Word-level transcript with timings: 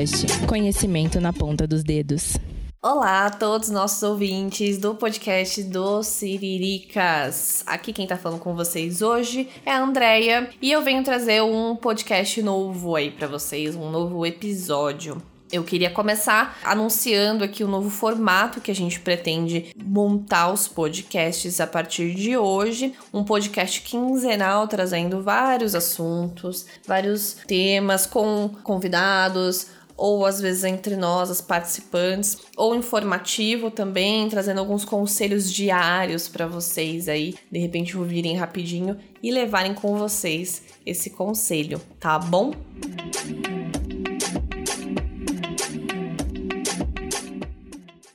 Podcast. 0.00 0.46
Conhecimento 0.46 1.20
na 1.20 1.32
ponta 1.32 1.66
dos 1.66 1.84
dedos. 1.84 2.38
Olá 2.82 3.26
a 3.26 3.30
todos 3.30 3.68
os 3.68 3.74
nossos 3.74 4.02
ouvintes 4.02 4.78
do 4.78 4.94
podcast 4.94 5.62
do 5.64 6.02
Siriricas. 6.02 7.62
Aqui 7.66 7.92
quem 7.92 8.06
tá 8.06 8.16
falando 8.16 8.40
com 8.40 8.54
vocês 8.54 9.02
hoje 9.02 9.48
é 9.66 9.72
a 9.72 9.82
Andrea 9.82 10.48
e 10.62 10.72
eu 10.72 10.80
venho 10.80 11.04
trazer 11.04 11.42
um 11.42 11.76
podcast 11.76 12.40
novo 12.40 12.96
aí 12.96 13.10
para 13.10 13.26
vocês, 13.26 13.76
um 13.76 13.90
novo 13.90 14.24
episódio. 14.24 15.20
Eu 15.52 15.64
queria 15.64 15.90
começar 15.90 16.56
anunciando 16.62 17.42
aqui 17.42 17.64
o 17.64 17.68
novo 17.68 17.90
formato 17.90 18.60
que 18.60 18.70
a 18.70 18.74
gente 18.74 19.00
pretende 19.00 19.74
montar 19.84 20.52
os 20.52 20.68
podcasts 20.68 21.60
a 21.60 21.66
partir 21.66 22.14
de 22.14 22.36
hoje. 22.36 22.94
Um 23.12 23.24
podcast 23.24 23.82
quinzenal 23.82 24.68
trazendo 24.68 25.20
vários 25.22 25.74
assuntos, 25.74 26.66
vários 26.86 27.38
temas 27.48 28.06
com 28.06 28.48
convidados, 28.62 29.66
ou 30.00 30.24
às 30.24 30.40
vezes 30.40 30.64
entre 30.64 30.96
nós, 30.96 31.30
as 31.30 31.42
participantes, 31.42 32.38
ou 32.56 32.74
informativo 32.74 33.70
também, 33.70 34.30
trazendo 34.30 34.58
alguns 34.58 34.82
conselhos 34.82 35.52
diários 35.52 36.26
para 36.26 36.46
vocês 36.46 37.06
aí, 37.06 37.34
de 37.52 37.58
repente 37.58 37.98
ouvirem 37.98 38.34
rapidinho 38.34 38.96
e 39.22 39.30
levarem 39.30 39.74
com 39.74 39.98
vocês 39.98 40.62
esse 40.86 41.10
conselho, 41.10 41.78
tá 42.00 42.18
bom? 42.18 42.52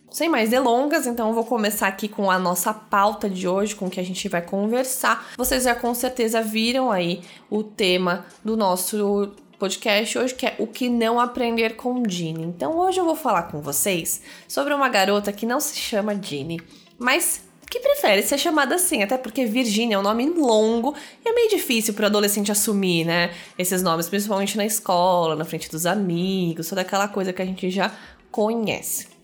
Sem 0.09 0.29
mais 0.29 0.49
delongas, 0.49 1.05
então 1.05 1.27
eu 1.27 1.33
vou 1.35 1.43
começar 1.43 1.87
aqui 1.87 2.07
com 2.07 2.31
a 2.31 2.39
nossa 2.39 2.73
pauta 2.73 3.29
de 3.29 3.49
hoje, 3.49 3.75
com 3.75 3.87
o 3.87 3.89
que 3.89 3.99
a 3.99 4.03
gente 4.03 4.29
vai 4.29 4.41
conversar. 4.41 5.27
Vocês 5.37 5.65
já 5.65 5.75
com 5.75 5.93
certeza 5.93 6.41
viram 6.41 6.89
aí 6.89 7.21
o 7.49 7.61
tema 7.61 8.25
do 8.41 8.55
nosso 8.55 9.33
podcast 9.57 10.17
hoje, 10.17 10.35
que 10.35 10.45
é 10.45 10.55
o 10.59 10.67
que 10.67 10.89
não 10.89 11.19
aprender 11.19 11.75
com 11.75 12.03
Ginny. 12.07 12.43
Então 12.43 12.77
hoje 12.77 12.99
eu 12.99 13.05
vou 13.05 13.15
falar 13.15 13.43
com 13.43 13.61
vocês 13.61 14.21
sobre 14.47 14.73
uma 14.73 14.89
garota 14.89 15.31
que 15.31 15.45
não 15.45 15.59
se 15.59 15.75
chama 15.75 16.15
Ginny, 16.21 16.61
mas 16.97 17.43
que 17.69 17.79
prefere 17.79 18.21
ser 18.21 18.37
chamada 18.37 18.75
assim, 18.75 19.03
até 19.03 19.17
porque 19.17 19.45
Virginia 19.45 19.95
é 19.95 19.99
um 19.99 20.03
nome 20.03 20.29
longo 20.29 20.95
e 21.25 21.29
é 21.29 21.33
meio 21.33 21.49
difícil 21.49 21.93
para 21.93 22.07
adolescente 22.07 22.51
assumir, 22.51 23.05
né? 23.05 23.33
Esses 23.57 23.81
nomes, 23.81 24.07
principalmente 24.07 24.55
na 24.55 24.65
escola, 24.65 25.35
na 25.35 25.45
frente 25.45 25.69
dos 25.69 25.85
amigos, 25.85 26.69
toda 26.69 26.81
aquela 26.81 27.07
coisa 27.07 27.33
que 27.33 27.41
a 27.41 27.45
gente 27.45 27.69
já 27.69 27.91
conhece. 28.31 29.14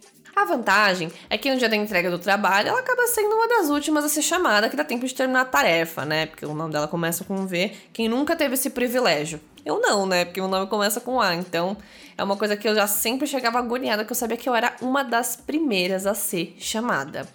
A 0.41 0.45
vantagem 0.45 1.11
é 1.29 1.37
que 1.37 1.51
no 1.51 1.57
dia 1.57 1.69
da 1.69 1.75
entrega 1.75 2.09
do 2.09 2.17
trabalho 2.17 2.69
ela 2.69 2.79
acaba 2.79 3.05
sendo 3.05 3.35
uma 3.35 3.47
das 3.47 3.69
últimas 3.69 4.03
a 4.03 4.09
ser 4.09 4.23
chamada 4.23 4.67
que 4.69 4.75
dá 4.75 4.83
tempo 4.83 5.05
de 5.05 5.13
terminar 5.13 5.41
a 5.41 5.45
tarefa, 5.45 6.03
né? 6.03 6.25
Porque 6.25 6.43
o 6.47 6.55
nome 6.55 6.73
dela 6.73 6.87
começa 6.87 7.23
com 7.23 7.45
V. 7.45 7.71
Quem 7.93 8.09
nunca 8.09 8.35
teve 8.35 8.55
esse 8.55 8.71
privilégio? 8.71 9.39
Eu 9.63 9.79
não, 9.79 10.07
né? 10.07 10.25
Porque 10.25 10.41
o 10.41 10.47
nome 10.47 10.65
começa 10.65 10.99
com 10.99 11.21
A. 11.21 11.35
Então 11.35 11.77
é 12.17 12.23
uma 12.23 12.35
coisa 12.35 12.57
que 12.57 12.67
eu 12.67 12.73
já 12.73 12.87
sempre 12.87 13.27
chegava 13.27 13.59
agoniada, 13.59 14.03
que 14.03 14.11
eu 14.11 14.15
sabia 14.15 14.35
que 14.35 14.49
eu 14.49 14.55
era 14.55 14.75
uma 14.81 15.03
das 15.03 15.35
primeiras 15.35 16.07
a 16.07 16.15
ser 16.15 16.55
chamada. 16.57 17.27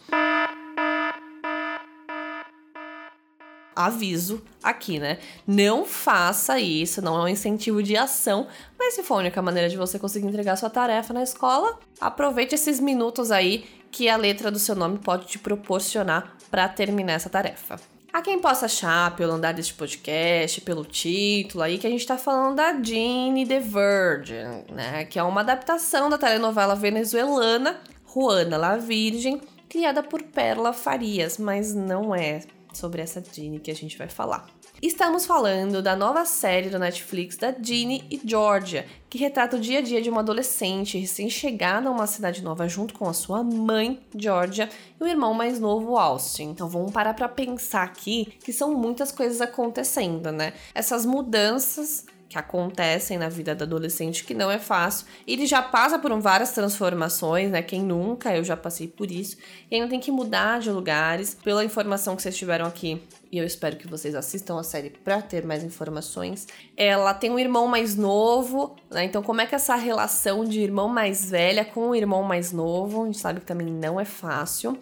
Aviso 3.77 4.43
aqui, 4.63 4.99
né? 4.99 5.19
Não 5.47 5.85
faça 5.85 6.59
isso, 6.59 7.03
não 7.03 7.17
é 7.17 7.23
um 7.25 7.29
incentivo 7.29 7.83
de 7.83 7.97
ação, 7.97 8.47
mas 8.79 8.95
se 8.95 9.03
for 9.03 9.15
a 9.15 9.19
única 9.19 9.43
maneira 9.43 9.69
de 9.69 9.77
você 9.77 9.99
conseguir 9.99 10.27
entregar 10.27 10.57
sua 10.57 10.71
tarefa 10.71 11.13
na 11.13 11.23
escola, 11.23 11.79
aproveite 12.01 12.55
esses 12.55 12.81
minutos 12.81 13.31
aí 13.31 13.67
que 13.93 14.09
a 14.09 14.17
letra 14.17 14.51
do 14.51 14.59
seu 14.59 14.75
nome 14.75 14.99
pode 14.99 15.27
te 15.27 15.39
proporcionar 15.39 16.37
para 16.51 16.67
terminar 16.69 17.13
essa 17.13 17.29
tarefa. 17.29 17.79
A 18.13 18.23
quem 18.23 18.39
possa 18.39 18.65
achar 18.65 19.15
pelo 19.15 19.33
andar 19.33 19.53
deste 19.53 19.75
podcast, 19.75 20.63
pelo 20.63 20.87
título 20.87 21.63
aí, 21.63 21.77
que 21.77 21.87
a 21.87 21.91
gente 21.91 22.07
tá 22.07 22.17
falando 22.17 22.57
da 22.57 22.73
Jeanne 22.83 23.47
the 23.47 23.61
Virgin, 23.61 24.73
né? 24.73 25.05
Que 25.05 25.19
é 25.19 25.23
uma 25.23 25.43
adaptação 25.43 26.09
da 26.09 26.17
telenovela 26.17 26.75
venezuelana 26.75 27.79
Juana 28.11 28.57
la 28.57 28.79
Virgem, 28.79 29.39
criada 29.69 30.03
por 30.03 30.23
Perla 30.23 30.73
Farias, 30.73 31.37
mas 31.37 31.75
não 31.75 32.15
é 32.15 32.41
sobre 32.77 33.03
essa 33.03 33.23
Ginny 33.33 33.59
que 33.59 33.71
a 33.71 33.75
gente 33.75 33.97
vai 33.97 34.09
falar. 34.09 34.47
Estamos 34.83 35.25
falando 35.25 35.83
da 35.83 35.97
nova 35.97 36.27
série 36.27 36.69
do 36.69 36.79
Netflix 36.79 37.37
da 37.37 37.51
Ginny 37.51 38.05
e 38.11 38.21
Georgia, 38.23 38.87
que 39.09 39.17
retrata 39.17 39.57
o 39.57 39.61
dia 39.61 39.79
a 39.79 39.83
dia 39.83 40.03
de 40.03 40.11
uma 40.11 40.21
adolescente 40.21 40.99
recém-chegada 40.99 41.89
a 41.89 41.93
uma 41.93 42.07
cidade 42.07 42.43
nova 42.43 42.69
junto 42.69 42.93
com 42.93 43.09
a 43.09 43.15
sua 43.15 43.43
mãe, 43.43 43.99
Georgia, 44.15 44.69
e 45.01 45.03
o 45.03 45.07
irmão 45.07 45.33
mais 45.33 45.59
novo, 45.59 45.97
Austin. 45.97 46.51
Então 46.51 46.69
vamos 46.69 46.93
parar 46.93 47.15
para 47.15 47.29
pensar 47.29 47.85
aqui 47.85 48.35
que 48.45 48.53
são 48.53 48.75
muitas 48.75 49.11
coisas 49.11 49.41
acontecendo, 49.41 50.31
né? 50.31 50.53
Essas 50.75 51.07
mudanças 51.07 52.05
que 52.29 52.39
acontecem 52.39 53.19
na 53.19 53.29
vida 53.29 53.55
do 53.55 53.65
adolescente 53.65 54.25
que 54.25 54.35
não 54.35 54.51
é 54.51 54.59
fácil. 54.59 55.07
Ele 55.27 55.47
já 55.47 55.63
passa 55.63 55.99
por 55.99 56.17
várias 56.21 56.53
transformações, 56.53 57.51
né? 57.51 57.63
Quem 57.63 57.83
nunca, 57.83 58.37
eu 58.37 58.43
já 58.43 58.57
passei 58.57 58.89
por 58.89 59.11
isso. 59.11 59.37
E 59.71 59.75
ainda 59.75 59.89
tem 59.89 60.01
que 60.01 60.11
mudar 60.11 60.61
de 60.61 60.71
lugares. 60.71 61.35
Pela 61.35 61.65
informação 61.65 62.17
que 62.17 62.23
vocês 62.23 62.37
tiveram 62.37 62.67
aqui, 62.67 63.01
e 63.31 63.39
eu 63.39 63.45
espero 63.45 63.77
que 63.77 63.87
vocês 63.87 64.15
assistam 64.15 64.59
a 64.59 64.63
série 64.63 64.91
para 64.91 65.21
ter 65.23 65.45
mais 65.45 65.63
informações. 65.63 66.47
Ela 66.77 67.15
tem 67.15 67.31
um 67.31 67.39
irmão 67.39 67.67
mais 67.67 67.95
novo, 67.95 68.77
né? 68.91 69.05
Então, 69.05 69.23
como 69.23 69.41
é 69.41 69.47
que 69.47 69.55
é 69.55 69.57
essa 69.57 69.77
relação 69.77 70.45
de 70.45 70.61
irmão 70.61 70.89
mais 70.89 71.31
velha 71.31 71.65
com 71.65 71.91
o 71.91 71.95
irmão 71.95 72.23
mais 72.23 72.53
novo? 72.53 73.03
A 73.03 73.07
gente 73.07 73.19
sabe 73.19 73.41
que 73.41 73.47
também 73.47 73.67
não 73.67 74.01
é 74.01 74.05
fácil. 74.05 74.79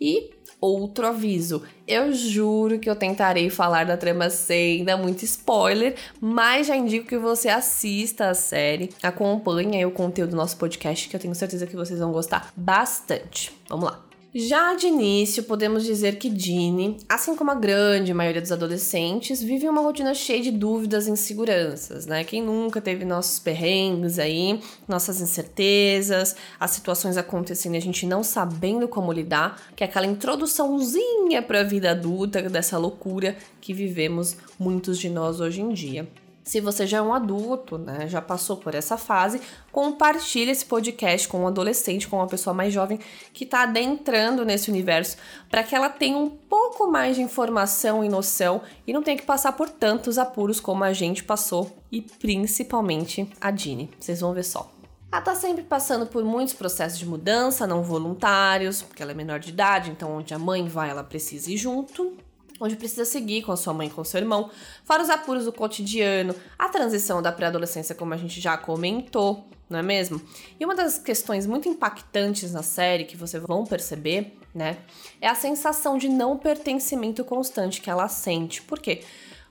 E 0.00 0.30
outro 0.60 1.06
aviso: 1.06 1.62
eu 1.86 2.12
juro 2.12 2.78
que 2.78 2.88
eu 2.88 2.96
tentarei 2.96 3.50
falar 3.50 3.84
da 3.84 3.96
trama 3.96 4.30
sem 4.30 4.84
dar 4.84 4.96
muito 4.96 5.24
spoiler, 5.24 5.94
mas 6.20 6.66
já 6.66 6.76
indico 6.76 7.06
que 7.06 7.18
você 7.18 7.48
assista 7.48 8.30
a 8.30 8.34
série, 8.34 8.90
acompanhe 9.02 9.84
o 9.84 9.90
conteúdo 9.90 10.30
do 10.30 10.36
nosso 10.36 10.56
podcast, 10.56 11.08
que 11.08 11.16
eu 11.16 11.20
tenho 11.20 11.34
certeza 11.34 11.66
que 11.66 11.76
vocês 11.76 11.98
vão 11.98 12.12
gostar 12.12 12.52
bastante. 12.56 13.52
Vamos 13.68 13.86
lá. 13.86 14.07
Já 14.40 14.76
de 14.76 14.86
início, 14.86 15.42
podemos 15.42 15.82
dizer 15.82 16.16
que 16.16 16.30
Ginny, 16.32 16.98
assim 17.08 17.34
como 17.34 17.50
a 17.50 17.56
grande 17.56 18.14
maioria 18.14 18.40
dos 18.40 18.52
adolescentes, 18.52 19.42
vive 19.42 19.68
uma 19.68 19.82
rotina 19.82 20.14
cheia 20.14 20.40
de 20.40 20.52
dúvidas 20.52 21.08
e 21.08 21.10
inseguranças, 21.10 22.06
né? 22.06 22.22
Quem 22.22 22.40
nunca 22.40 22.80
teve 22.80 23.04
nossos 23.04 23.40
perrengues 23.40 24.16
aí, 24.16 24.60
nossas 24.86 25.20
incertezas, 25.20 26.36
as 26.60 26.70
situações 26.70 27.16
acontecendo 27.16 27.74
e 27.74 27.78
a 27.78 27.82
gente 27.82 28.06
não 28.06 28.22
sabendo 28.22 28.86
como 28.86 29.12
lidar, 29.12 29.60
que 29.74 29.82
é 29.82 29.88
aquela 29.88 30.06
introduçãozinha 30.06 31.42
para 31.42 31.62
a 31.62 31.64
vida 31.64 31.90
adulta 31.90 32.40
dessa 32.42 32.78
loucura 32.78 33.36
que 33.60 33.74
vivemos 33.74 34.36
muitos 34.56 35.00
de 35.00 35.10
nós 35.10 35.40
hoje 35.40 35.62
em 35.62 35.70
dia. 35.70 36.08
Se 36.48 36.62
você 36.62 36.86
já 36.86 36.96
é 36.96 37.02
um 37.02 37.12
adulto, 37.12 37.76
né, 37.76 38.08
já 38.08 38.22
passou 38.22 38.56
por 38.56 38.74
essa 38.74 38.96
fase, 38.96 39.38
compartilhe 39.70 40.50
esse 40.50 40.64
podcast 40.64 41.28
com 41.28 41.40
um 41.40 41.46
adolescente, 41.46 42.08
com 42.08 42.16
uma 42.16 42.26
pessoa 42.26 42.54
mais 42.54 42.72
jovem 42.72 42.98
que 43.34 43.44
está 43.44 43.64
adentrando 43.64 44.46
nesse 44.46 44.70
universo, 44.70 45.18
para 45.50 45.62
que 45.62 45.74
ela 45.74 45.90
tenha 45.90 46.16
um 46.16 46.30
pouco 46.30 46.90
mais 46.90 47.16
de 47.16 47.22
informação 47.22 48.02
e 48.02 48.08
noção 48.08 48.62
e 48.86 48.94
não 48.94 49.02
tenha 49.02 49.18
que 49.18 49.26
passar 49.26 49.52
por 49.52 49.68
tantos 49.68 50.16
apuros 50.16 50.58
como 50.58 50.84
a 50.84 50.92
gente 50.94 51.22
passou 51.22 51.70
e 51.92 52.00
principalmente 52.00 53.30
a 53.38 53.50
Dini. 53.50 53.90
Vocês 54.00 54.22
vão 54.22 54.32
ver 54.32 54.44
só. 54.44 54.72
Ela 55.12 55.20
tá 55.20 55.34
sempre 55.34 55.64
passando 55.64 56.06
por 56.06 56.24
muitos 56.24 56.54
processos 56.54 56.98
de 56.98 57.04
mudança 57.04 57.66
não 57.66 57.82
voluntários, 57.82 58.80
porque 58.80 59.02
ela 59.02 59.12
é 59.12 59.14
menor 59.14 59.38
de 59.38 59.50
idade, 59.50 59.90
então 59.90 60.16
onde 60.16 60.32
a 60.32 60.38
mãe 60.38 60.66
vai, 60.66 60.88
ela 60.88 61.04
precisa 61.04 61.50
ir 61.50 61.58
junto 61.58 62.16
onde 62.60 62.76
precisa 62.76 63.04
seguir 63.04 63.42
com 63.42 63.52
a 63.52 63.56
sua 63.56 63.72
mãe 63.72 63.88
com 63.88 64.02
seu 64.04 64.20
irmão, 64.20 64.50
fora 64.84 65.02
os 65.02 65.10
apuros 65.10 65.44
do 65.44 65.52
cotidiano, 65.52 66.34
a 66.58 66.68
transição 66.68 67.22
da 67.22 67.32
pré-adolescência, 67.32 67.94
como 67.94 68.14
a 68.14 68.16
gente 68.16 68.40
já 68.40 68.56
comentou, 68.56 69.44
não 69.68 69.78
é 69.78 69.82
mesmo? 69.82 70.20
E 70.58 70.64
uma 70.64 70.74
das 70.74 70.98
questões 70.98 71.46
muito 71.46 71.68
impactantes 71.68 72.52
na 72.52 72.62
série 72.62 73.04
que 73.04 73.16
vocês 73.16 73.42
vão 73.42 73.64
perceber, 73.64 74.38
né, 74.54 74.78
é 75.20 75.28
a 75.28 75.34
sensação 75.34 75.98
de 75.98 76.08
não 76.08 76.36
pertencimento 76.36 77.24
constante 77.24 77.80
que 77.80 77.90
ela 77.90 78.08
sente. 78.08 78.62
Por 78.62 78.78
quê? 78.78 79.02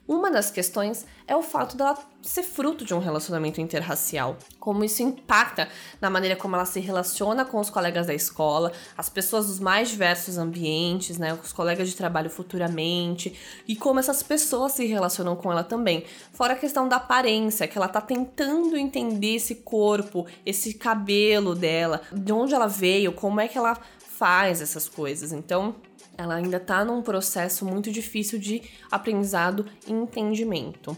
Uma 0.08 0.32
das 0.32 0.50
questões 0.50 1.06
é 1.28 1.36
o 1.36 1.42
fato 1.42 1.76
dela 1.76 1.98
ser 2.22 2.44
fruto 2.44 2.86
de 2.86 2.94
um 2.94 3.00
relacionamento 3.00 3.60
interracial. 3.60 4.38
Como 4.58 4.84
isso 4.86 5.04
impacta 5.04 5.68
na 6.00 6.10
maneira 6.10 6.36
como 6.38 6.56
ela 6.56 6.64
se 6.64 6.80
relaciona 6.80 7.44
com 7.44 7.60
os 7.60 7.70
colegas 7.70 8.08
da 8.08 8.14
escola, 8.14 8.72
as 8.98 9.10
pessoas 9.10 9.48
dos 9.48 9.60
mais 9.60 9.90
diversos 9.90 10.38
ambientes, 10.38 11.18
né, 11.18 11.38
os 11.44 11.52
colegas 11.52 11.90
de 11.90 11.96
trabalho 11.96 12.30
futuramente, 12.30 13.38
e 13.68 13.76
como 13.76 14.00
essas 14.00 14.24
pessoas 14.24 14.72
se 14.72 14.86
relacionam 14.86 15.36
com 15.36 15.52
ela 15.52 15.64
também. 15.64 16.06
Fora 16.32 16.54
a 16.54 16.58
questão 16.58 16.88
da 16.88 16.96
aparência, 16.96 17.68
que 17.68 17.78
ela 17.78 17.90
tá 17.90 18.00
tentando 18.00 18.78
entender 18.78 19.36
esse 19.36 19.56
corpo, 19.56 20.26
esse 20.46 20.74
cabelo 20.74 21.54
dela, 21.54 22.02
de 22.14 22.32
onde 22.32 22.54
ela 22.54 22.68
veio, 22.68 23.12
como 23.12 23.42
é 23.42 23.48
que 23.50 23.58
ela 23.58 23.78
faz 24.00 24.62
essas 24.62 24.88
coisas. 24.88 25.34
Então, 25.34 25.76
ela 26.18 26.36
ainda 26.36 26.58
está 26.58 26.84
num 26.84 27.02
processo 27.02 27.66
muito 27.66 27.92
difícil 27.92 28.40
de 28.40 28.64
aprendizado 28.90 29.66
e 29.86 29.92
entendimento. 29.94 30.98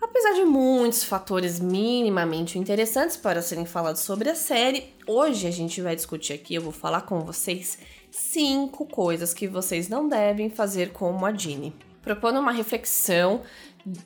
Apesar 0.00 0.34
de 0.34 0.44
muitos 0.44 1.02
fatores 1.02 1.58
minimamente 1.58 2.58
interessantes 2.58 3.16
para 3.16 3.42
serem 3.42 3.64
falados 3.64 4.02
sobre 4.02 4.28
a 4.28 4.34
série, 4.34 4.94
hoje 5.06 5.46
a 5.46 5.50
gente 5.50 5.80
vai 5.80 5.96
discutir 5.96 6.34
aqui, 6.34 6.54
eu 6.54 6.62
vou 6.62 6.72
falar 6.72 7.02
com 7.02 7.20
vocês 7.20 7.78
cinco 8.10 8.86
coisas 8.86 9.32
que 9.32 9.48
vocês 9.48 9.88
não 9.88 10.08
devem 10.08 10.50
fazer 10.50 10.92
como 10.92 11.24
a 11.26 11.32
Ginny. 11.32 11.74
propondo 12.02 12.40
uma 12.40 12.52
reflexão 12.52 13.42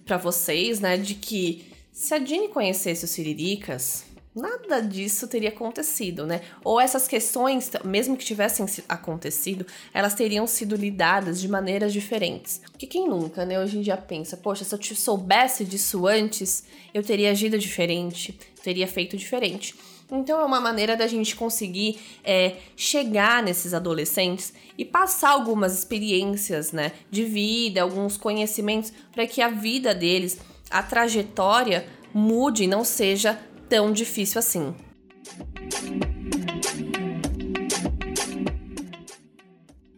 para 0.05 0.17
vocês, 0.17 0.81
né, 0.81 0.97
de 0.97 1.15
que 1.15 1.73
se 1.93 2.13
a 2.13 2.19
Dini 2.19 2.49
conhecesse 2.49 3.05
os 3.05 3.11
Siriricas, 3.13 4.05
nada 4.35 4.81
disso 4.81 5.29
teria 5.29 5.51
acontecido, 5.51 6.27
né? 6.27 6.41
Ou 6.65 6.81
essas 6.81 7.07
questões, 7.07 7.71
mesmo 7.85 8.17
que 8.17 8.25
tivessem 8.25 8.67
acontecido, 8.89 9.65
elas 9.93 10.15
teriam 10.15 10.47
sido 10.47 10.75
lidadas 10.75 11.41
de 11.41 11.49
maneiras 11.49 11.93
diferentes. 11.93 12.61
Porque 12.71 12.87
quem 12.87 13.09
nunca, 13.09 13.45
né, 13.45 13.61
hoje 13.61 13.79
em 13.79 13.81
dia 13.81 13.97
pensa, 13.97 14.37
poxa, 14.37 14.65
se 14.65 14.75
eu 14.75 14.81
soubesse 14.97 15.65
disso 15.65 16.07
antes, 16.07 16.65
eu 16.93 17.03
teria 17.03 17.31
agido 17.31 17.57
diferente, 17.59 18.39
teria 18.63 18.89
feito 18.89 19.17
diferente. 19.17 19.75
Então 20.11 20.41
é 20.41 20.45
uma 20.45 20.61
maneira 20.61 20.97
da 20.97 21.07
gente 21.07 21.35
conseguir 21.35 21.99
é, 22.23 22.57
chegar 22.77 23.43
nesses 23.43 23.73
adolescentes 23.73 24.53
e 24.77 24.85
passar 24.85 25.31
algumas 25.31 25.79
experiências, 25.79 26.73
né, 26.73 26.93
de 27.11 27.25
vida, 27.25 27.83
alguns 27.83 28.17
conhecimentos 28.17 28.93
para 29.13 29.27
que 29.27 29.41
a 29.41 29.49
vida 29.49 29.95
deles, 29.95 30.39
a 30.71 30.83
trajetória 30.83 31.87
mude 32.13 32.65
e 32.65 32.67
não 32.67 32.85
seja 32.85 33.41
tão 33.69 33.93
difícil 33.93 34.39
assim. 34.39 34.75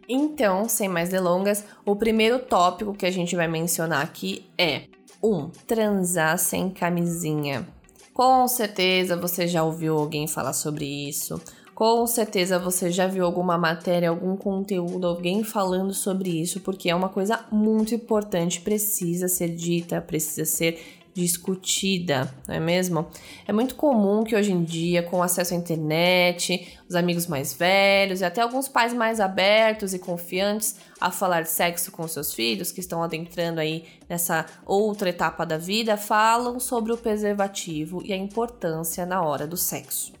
Então, 0.09 0.69
sem 0.69 0.87
mais 0.87 1.09
delongas, 1.09 1.65
o 1.85 1.95
primeiro 1.95 2.39
tópico 2.39 2.93
que 2.93 3.05
a 3.05 3.11
gente 3.11 3.35
vai 3.35 3.47
mencionar 3.47 4.01
aqui 4.01 4.49
é 4.57 4.83
1. 5.21 5.29
Um, 5.29 5.49
transar 5.65 6.37
sem 6.37 6.69
camisinha. 6.69 7.67
Com 8.13 8.47
certeza 8.47 9.17
você 9.17 9.47
já 9.47 9.63
ouviu 9.63 9.97
alguém 9.97 10.27
falar 10.27 10.53
sobre 10.53 10.85
isso. 10.85 11.41
Com 11.75 12.07
certeza 12.07 12.57
você 12.57 12.89
já 12.89 13.05
viu 13.05 13.23
alguma 13.23 13.55
matéria, 13.55 14.09
algum 14.09 14.35
conteúdo, 14.35 15.05
alguém 15.05 15.43
falando 15.43 15.93
sobre 15.93 16.41
isso, 16.41 16.59
porque 16.61 16.89
é 16.89 16.95
uma 16.95 17.09
coisa 17.09 17.45
muito 17.51 17.93
importante, 17.93 18.61
precisa 18.61 19.27
ser 19.27 19.49
dita, 19.49 20.01
precisa 20.01 20.45
ser 20.45 20.96
discutida, 21.21 22.31
não 22.47 22.55
é 22.55 22.59
mesmo? 22.59 23.07
É 23.47 23.51
muito 23.51 23.75
comum 23.75 24.23
que 24.23 24.35
hoje 24.35 24.51
em 24.51 24.63
dia, 24.63 25.01
com 25.01 25.23
acesso 25.23 25.53
à 25.53 25.57
internet, 25.57 26.77
os 26.87 26.95
amigos 26.95 27.25
mais 27.25 27.53
velhos 27.53 28.21
e 28.21 28.25
até 28.25 28.41
alguns 28.41 28.67
pais 28.67 28.93
mais 28.93 29.19
abertos 29.19 29.93
e 29.93 29.99
confiantes 29.99 30.75
a 31.01 31.09
falar 31.09 31.41
de 31.41 31.49
sexo 31.49 31.91
com 31.91 32.07
seus 32.07 32.33
filhos, 32.33 32.71
que 32.71 32.79
estão 32.79 33.01
adentrando 33.01 33.59
aí 33.59 33.85
nessa 34.07 34.45
outra 34.65 35.09
etapa 35.09 35.45
da 35.45 35.57
vida, 35.57 35.97
falam 35.97 36.59
sobre 36.59 36.93
o 36.93 36.97
preservativo 36.97 38.01
e 38.05 38.13
a 38.13 38.17
importância 38.17 39.05
na 39.05 39.21
hora 39.21 39.47
do 39.47 39.57
sexo. 39.57 40.13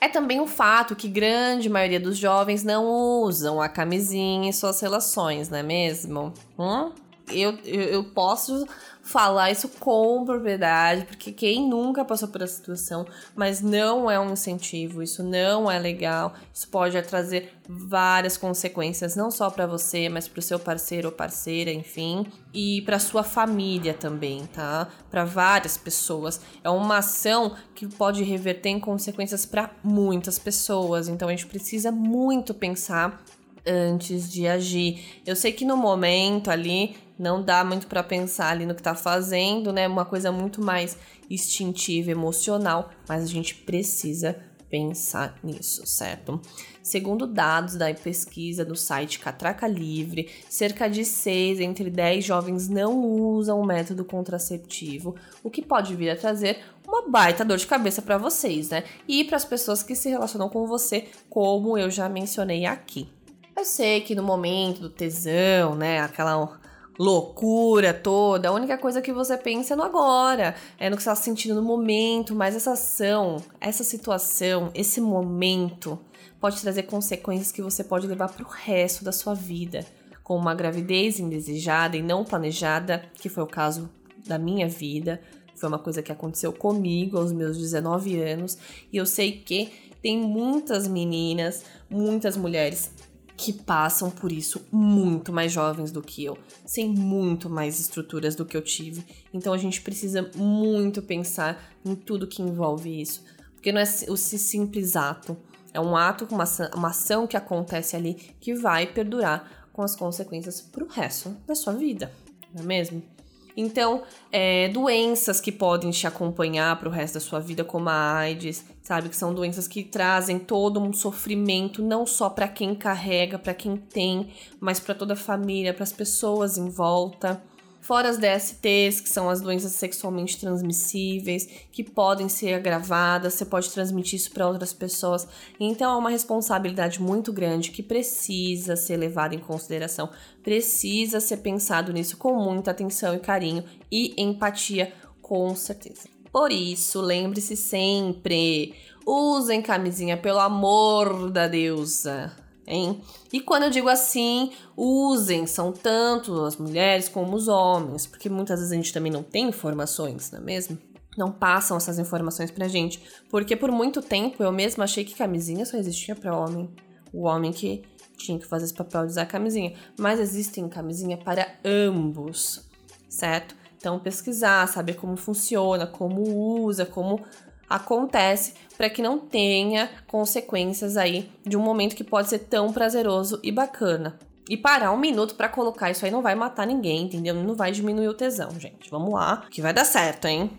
É 0.00 0.08
também 0.08 0.40
um 0.40 0.46
fato 0.46 0.94
que 0.94 1.08
grande 1.08 1.68
maioria 1.68 2.00
dos 2.00 2.18
jovens 2.18 2.62
não 2.62 2.86
usam 3.22 3.60
a 3.60 3.68
camisinha 3.68 4.48
em 4.48 4.52
suas 4.52 4.80
relações, 4.80 5.48
não 5.48 5.58
é 5.58 5.62
mesmo? 5.62 6.34
Hum? 6.58 6.92
Eu, 7.30 7.58
eu, 7.64 7.82
eu 7.82 8.04
posso 8.04 8.66
falar 9.04 9.50
isso 9.50 9.68
com 9.68 10.24
propriedade, 10.24 11.04
porque 11.04 11.30
quem 11.30 11.68
nunca 11.68 12.04
passou 12.04 12.26
por 12.28 12.40
essa 12.40 12.56
situação, 12.56 13.06
mas 13.36 13.60
não 13.60 14.10
é 14.10 14.18
um 14.18 14.32
incentivo, 14.32 15.02
isso 15.02 15.22
não 15.22 15.70
é 15.70 15.78
legal, 15.78 16.32
isso 16.52 16.66
pode 16.68 17.00
trazer 17.02 17.52
várias 17.68 18.38
consequências, 18.38 19.14
não 19.14 19.30
só 19.30 19.50
para 19.50 19.66
você, 19.66 20.08
mas 20.08 20.26
para 20.26 20.38
o 20.38 20.42
seu 20.42 20.58
parceiro 20.58 21.08
ou 21.08 21.14
parceira, 21.14 21.70
enfim, 21.70 22.26
e 22.52 22.80
para 22.82 22.98
sua 22.98 23.22
família 23.22 23.92
também, 23.92 24.46
tá? 24.46 24.88
Para 25.10 25.24
várias 25.24 25.76
pessoas. 25.76 26.40
É 26.62 26.70
uma 26.70 26.98
ação 26.98 27.54
que 27.74 27.86
pode 27.86 28.24
reverter 28.24 28.70
em 28.70 28.80
consequências 28.80 29.44
para 29.44 29.70
muitas 29.82 30.38
pessoas, 30.38 31.08
então 31.08 31.28
a 31.28 31.30
gente 31.30 31.46
precisa 31.46 31.92
muito 31.92 32.54
pensar 32.54 33.22
antes 33.66 34.30
de 34.30 34.46
agir. 34.46 35.22
Eu 35.26 35.36
sei 35.36 35.52
que 35.52 35.64
no 35.64 35.76
momento 35.76 36.50
ali 36.50 36.96
não 37.18 37.42
dá 37.42 37.64
muito 37.64 37.86
para 37.86 38.02
pensar 38.02 38.50
ali 38.50 38.66
no 38.66 38.74
que 38.74 38.82
tá 38.82 38.94
fazendo, 38.94 39.72
né? 39.72 39.86
Uma 39.86 40.04
coisa 40.04 40.32
muito 40.32 40.62
mais 40.62 40.96
instintiva, 41.30 42.10
emocional, 42.10 42.90
mas 43.08 43.22
a 43.22 43.26
gente 43.26 43.54
precisa 43.54 44.36
pensar 44.74 45.38
nisso, 45.42 45.86
certo? 45.86 46.40
Segundo 46.82 47.28
dados 47.28 47.76
da 47.76 47.94
pesquisa 47.94 48.64
do 48.64 48.74
site 48.74 49.20
Catraca 49.20 49.68
Livre, 49.68 50.28
cerca 50.48 50.88
de 50.88 51.04
6 51.04 51.60
entre 51.60 51.88
10 51.88 52.24
jovens 52.24 52.68
não 52.68 53.00
usam 53.04 53.60
o 53.60 53.64
método 53.64 54.04
contraceptivo, 54.04 55.14
o 55.44 55.50
que 55.50 55.62
pode 55.62 55.94
vir 55.94 56.10
a 56.10 56.16
trazer 56.16 56.58
uma 56.86 57.08
baita 57.08 57.44
dor 57.44 57.56
de 57.56 57.68
cabeça 57.68 58.02
para 58.02 58.18
vocês, 58.18 58.68
né? 58.70 58.82
E 59.06 59.22
para 59.22 59.36
as 59.36 59.44
pessoas 59.44 59.82
que 59.82 59.94
se 59.94 60.08
relacionam 60.08 60.48
com 60.48 60.66
você, 60.66 61.06
como 61.30 61.78
eu 61.78 61.88
já 61.88 62.08
mencionei 62.08 62.66
aqui. 62.66 63.08
Eu 63.56 63.64
sei 63.64 64.00
que 64.00 64.16
no 64.16 64.24
momento 64.24 64.80
do 64.80 64.90
tesão, 64.90 65.76
né, 65.76 66.00
aquela 66.00 66.58
loucura 66.98 67.92
toda, 67.92 68.48
a 68.48 68.52
única 68.52 68.78
coisa 68.78 69.02
que 69.02 69.12
você 69.12 69.36
pensa 69.36 69.74
é 69.74 69.76
no 69.76 69.82
agora, 69.82 70.54
é 70.78 70.88
no 70.88 70.96
que 70.96 71.02
você 71.02 71.10
está 71.10 71.22
sentindo 71.22 71.54
no 71.54 71.62
momento, 71.62 72.34
mas 72.34 72.54
essa 72.54 72.72
ação, 72.72 73.42
essa 73.60 73.82
situação, 73.82 74.70
esse 74.74 75.00
momento 75.00 75.98
pode 76.40 76.60
trazer 76.60 76.84
consequências 76.84 77.50
que 77.50 77.62
você 77.62 77.82
pode 77.82 78.06
levar 78.06 78.28
para 78.28 78.44
o 78.44 78.48
resto 78.48 79.04
da 79.04 79.12
sua 79.12 79.34
vida, 79.34 79.84
como 80.22 80.40
uma 80.40 80.54
gravidez 80.54 81.18
indesejada 81.18 81.96
e 81.96 82.02
não 82.02 82.24
planejada, 82.24 83.04
que 83.14 83.28
foi 83.28 83.42
o 83.42 83.48
caso 83.48 83.90
da 84.26 84.38
minha 84.38 84.68
vida, 84.68 85.20
foi 85.54 85.68
uma 85.68 85.78
coisa 85.78 86.02
que 86.02 86.12
aconteceu 86.12 86.52
comigo 86.52 87.18
aos 87.18 87.32
meus 87.32 87.58
19 87.58 88.20
anos, 88.20 88.58
e 88.92 88.96
eu 88.96 89.06
sei 89.06 89.32
que 89.32 89.72
tem 90.02 90.18
muitas 90.18 90.86
meninas, 90.86 91.64
muitas 91.88 92.36
mulheres 92.36 92.90
que 93.36 93.52
passam 93.52 94.10
por 94.10 94.30
isso 94.30 94.64
muito 94.70 95.32
mais 95.32 95.52
jovens 95.52 95.90
do 95.90 96.00
que 96.00 96.24
eu, 96.24 96.38
sem 96.64 96.88
muito 96.88 97.50
mais 97.50 97.80
estruturas 97.80 98.34
do 98.34 98.44
que 98.44 98.56
eu 98.56 98.62
tive. 98.62 99.04
Então 99.32 99.52
a 99.52 99.58
gente 99.58 99.80
precisa 99.80 100.30
muito 100.36 101.02
pensar 101.02 101.72
em 101.84 101.94
tudo 101.94 102.26
que 102.26 102.42
envolve 102.42 103.00
isso, 103.00 103.24
porque 103.54 103.72
não 103.72 103.80
é 103.80 103.84
o 104.08 104.16
simples 104.16 104.96
ato, 104.96 105.36
é 105.72 105.80
um 105.80 105.96
ato 105.96 106.26
uma, 106.30 106.44
uma 106.74 106.88
ação 106.88 107.26
que 107.26 107.36
acontece 107.36 107.96
ali 107.96 108.14
que 108.40 108.54
vai 108.54 108.86
perdurar 108.86 109.68
com 109.72 109.82
as 109.82 109.96
consequências 109.96 110.60
para 110.60 110.84
o 110.84 110.88
resto 110.88 111.30
da 111.46 111.54
sua 111.54 111.72
vida, 111.72 112.12
não 112.54 112.62
é 112.62 112.66
mesmo? 112.66 113.13
Então, 113.56 114.02
é, 114.32 114.68
doenças 114.68 115.40
que 115.40 115.52
podem 115.52 115.90
te 115.90 116.06
acompanhar 116.06 116.76
para 116.78 116.88
o 116.88 116.92
resto 116.92 117.14
da 117.14 117.20
sua 117.20 117.38
vida, 117.38 117.62
como 117.64 117.88
a 117.88 118.14
AIDS, 118.16 118.64
sabe? 118.82 119.08
Que 119.08 119.16
são 119.16 119.32
doenças 119.32 119.68
que 119.68 119.84
trazem 119.84 120.38
todo 120.38 120.80
um 120.80 120.92
sofrimento, 120.92 121.82
não 121.82 122.04
só 122.04 122.28
para 122.28 122.48
quem 122.48 122.74
carrega, 122.74 123.38
para 123.38 123.54
quem 123.54 123.76
tem, 123.76 124.30
mas 124.58 124.80
para 124.80 124.94
toda 124.94 125.14
a 125.14 125.16
família, 125.16 125.72
para 125.72 125.84
as 125.84 125.92
pessoas 125.92 126.58
em 126.58 126.68
volta. 126.68 127.40
Fora 127.84 128.08
as 128.08 128.16
DSTs, 128.16 129.02
que 129.02 129.10
são 129.10 129.28
as 129.28 129.42
doenças 129.42 129.72
sexualmente 129.72 130.40
transmissíveis, 130.40 131.46
que 131.70 131.84
podem 131.84 132.30
ser 132.30 132.54
agravadas, 132.54 133.34
você 133.34 133.44
pode 133.44 133.68
transmitir 133.68 134.18
isso 134.18 134.30
para 134.30 134.48
outras 134.48 134.72
pessoas. 134.72 135.28
Então 135.60 135.92
é 135.92 135.96
uma 135.98 136.08
responsabilidade 136.08 136.98
muito 136.98 137.30
grande 137.30 137.70
que 137.70 137.82
precisa 137.82 138.74
ser 138.74 138.96
levada 138.96 139.34
em 139.34 139.38
consideração, 139.38 140.08
precisa 140.42 141.20
ser 141.20 141.36
pensado 141.36 141.92
nisso 141.92 142.16
com 142.16 142.34
muita 142.34 142.70
atenção 142.70 143.14
e 143.14 143.18
carinho 143.18 143.62
e 143.92 144.14
empatia, 144.16 144.90
com 145.20 145.54
certeza. 145.54 146.08
Por 146.32 146.50
isso, 146.50 147.02
lembre-se 147.02 147.54
sempre: 147.54 148.74
usem 149.04 149.60
camisinha, 149.60 150.16
pelo 150.16 150.40
amor 150.40 151.30
da 151.30 151.46
deusa 151.46 152.43
hein? 152.66 153.00
E 153.32 153.40
quando 153.40 153.64
eu 153.64 153.70
digo 153.70 153.88
assim, 153.88 154.52
usem, 154.76 155.46
são 155.46 155.72
tanto 155.72 156.44
as 156.44 156.56
mulheres 156.56 157.08
como 157.08 157.36
os 157.36 157.48
homens, 157.48 158.06
porque 158.06 158.28
muitas 158.28 158.58
vezes 158.58 158.72
a 158.72 158.76
gente 158.76 158.92
também 158.92 159.12
não 159.12 159.22
tem 159.22 159.48
informações, 159.48 160.30
não 160.30 160.40
é 160.40 160.42
mesmo? 160.42 160.78
Não 161.16 161.30
passam 161.30 161.76
essas 161.76 161.98
informações 161.98 162.50
pra 162.50 162.66
gente, 162.66 163.00
porque 163.30 163.54
por 163.54 163.70
muito 163.70 164.02
tempo 164.02 164.42
eu 164.42 164.50
mesma 164.50 164.84
achei 164.84 165.04
que 165.04 165.14
camisinha 165.14 165.64
só 165.64 165.76
existia 165.76 166.14
para 166.14 166.36
homem. 166.36 166.68
O 167.12 167.26
homem 167.26 167.52
que 167.52 167.84
tinha 168.16 168.38
que 168.38 168.46
fazer 168.46 168.64
esse 168.64 168.74
papel 168.74 169.02
de 169.02 169.12
usar 169.12 169.26
camisinha, 169.26 169.74
mas 169.98 170.18
existem 170.18 170.68
camisinha 170.68 171.16
para 171.16 171.54
ambos, 171.64 172.68
certo? 173.08 173.54
Então 173.76 173.98
pesquisar, 173.98 174.66
saber 174.66 174.94
como 174.94 175.16
funciona, 175.16 175.86
como 175.86 176.22
usa, 176.64 176.84
como 176.86 177.20
acontece 177.68 178.54
para 178.76 178.90
que 178.90 179.02
não 179.02 179.18
tenha 179.18 179.90
consequências 180.06 180.96
aí 180.96 181.30
de 181.46 181.56
um 181.56 181.60
momento 181.60 181.96
que 181.96 182.04
pode 182.04 182.28
ser 182.28 182.40
tão 182.40 182.72
prazeroso 182.72 183.40
e 183.42 183.52
bacana. 183.52 184.18
E 184.48 184.56
parar 184.56 184.92
um 184.92 184.98
minuto 184.98 185.36
para 185.36 185.48
colocar 185.48 185.90
isso 185.90 186.04
aí 186.04 186.10
não 186.10 186.20
vai 186.20 186.34
matar 186.34 186.66
ninguém, 186.66 187.04
entendeu? 187.04 187.34
Não 187.34 187.54
vai 187.54 187.72
diminuir 187.72 188.08
o 188.08 188.14
tesão, 188.14 188.50
gente. 188.60 188.90
Vamos 188.90 189.14
lá, 189.14 189.46
que 189.50 189.62
vai 189.62 189.72
dar 189.72 189.86
certo, 189.86 190.26
hein? 190.26 190.50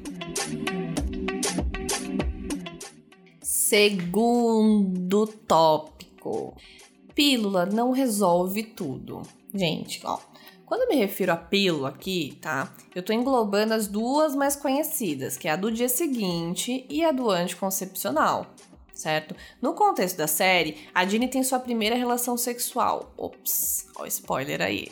Segundo 3.41 5.27
tópico. 5.27 6.57
Pílula 7.13 7.65
não 7.65 7.91
resolve 7.91 8.63
tudo. 8.63 9.21
Gente, 9.53 10.01
ó, 10.03 10.17
quando 10.65 10.81
eu 10.81 10.89
me 10.89 10.95
refiro 10.95 11.31
a 11.31 11.37
pílula 11.37 11.89
aqui, 11.89 12.37
tá? 12.41 12.73
Eu 12.93 13.03
tô 13.03 13.13
englobando 13.13 13.73
as 13.73 13.87
duas 13.87 14.35
mais 14.35 14.55
conhecidas, 14.55 15.37
que 15.37 15.47
é 15.47 15.51
a 15.51 15.55
do 15.55 15.71
dia 15.71 15.87
seguinte 15.87 16.85
e 16.89 17.03
a 17.05 17.11
do 17.11 17.29
anticoncepcional. 17.29 18.47
certo? 18.93 19.35
No 19.61 19.73
contexto 19.73 20.17
da 20.17 20.25
série, 20.25 20.77
a 20.93 21.05
Ginny 21.05 21.27
tem 21.27 21.43
sua 21.43 21.59
primeira 21.59 21.95
relação 21.95 22.37
sexual. 22.37 23.13
Ops, 23.17 23.87
ó, 23.95 24.05
spoiler 24.05 24.61
aí. 24.61 24.87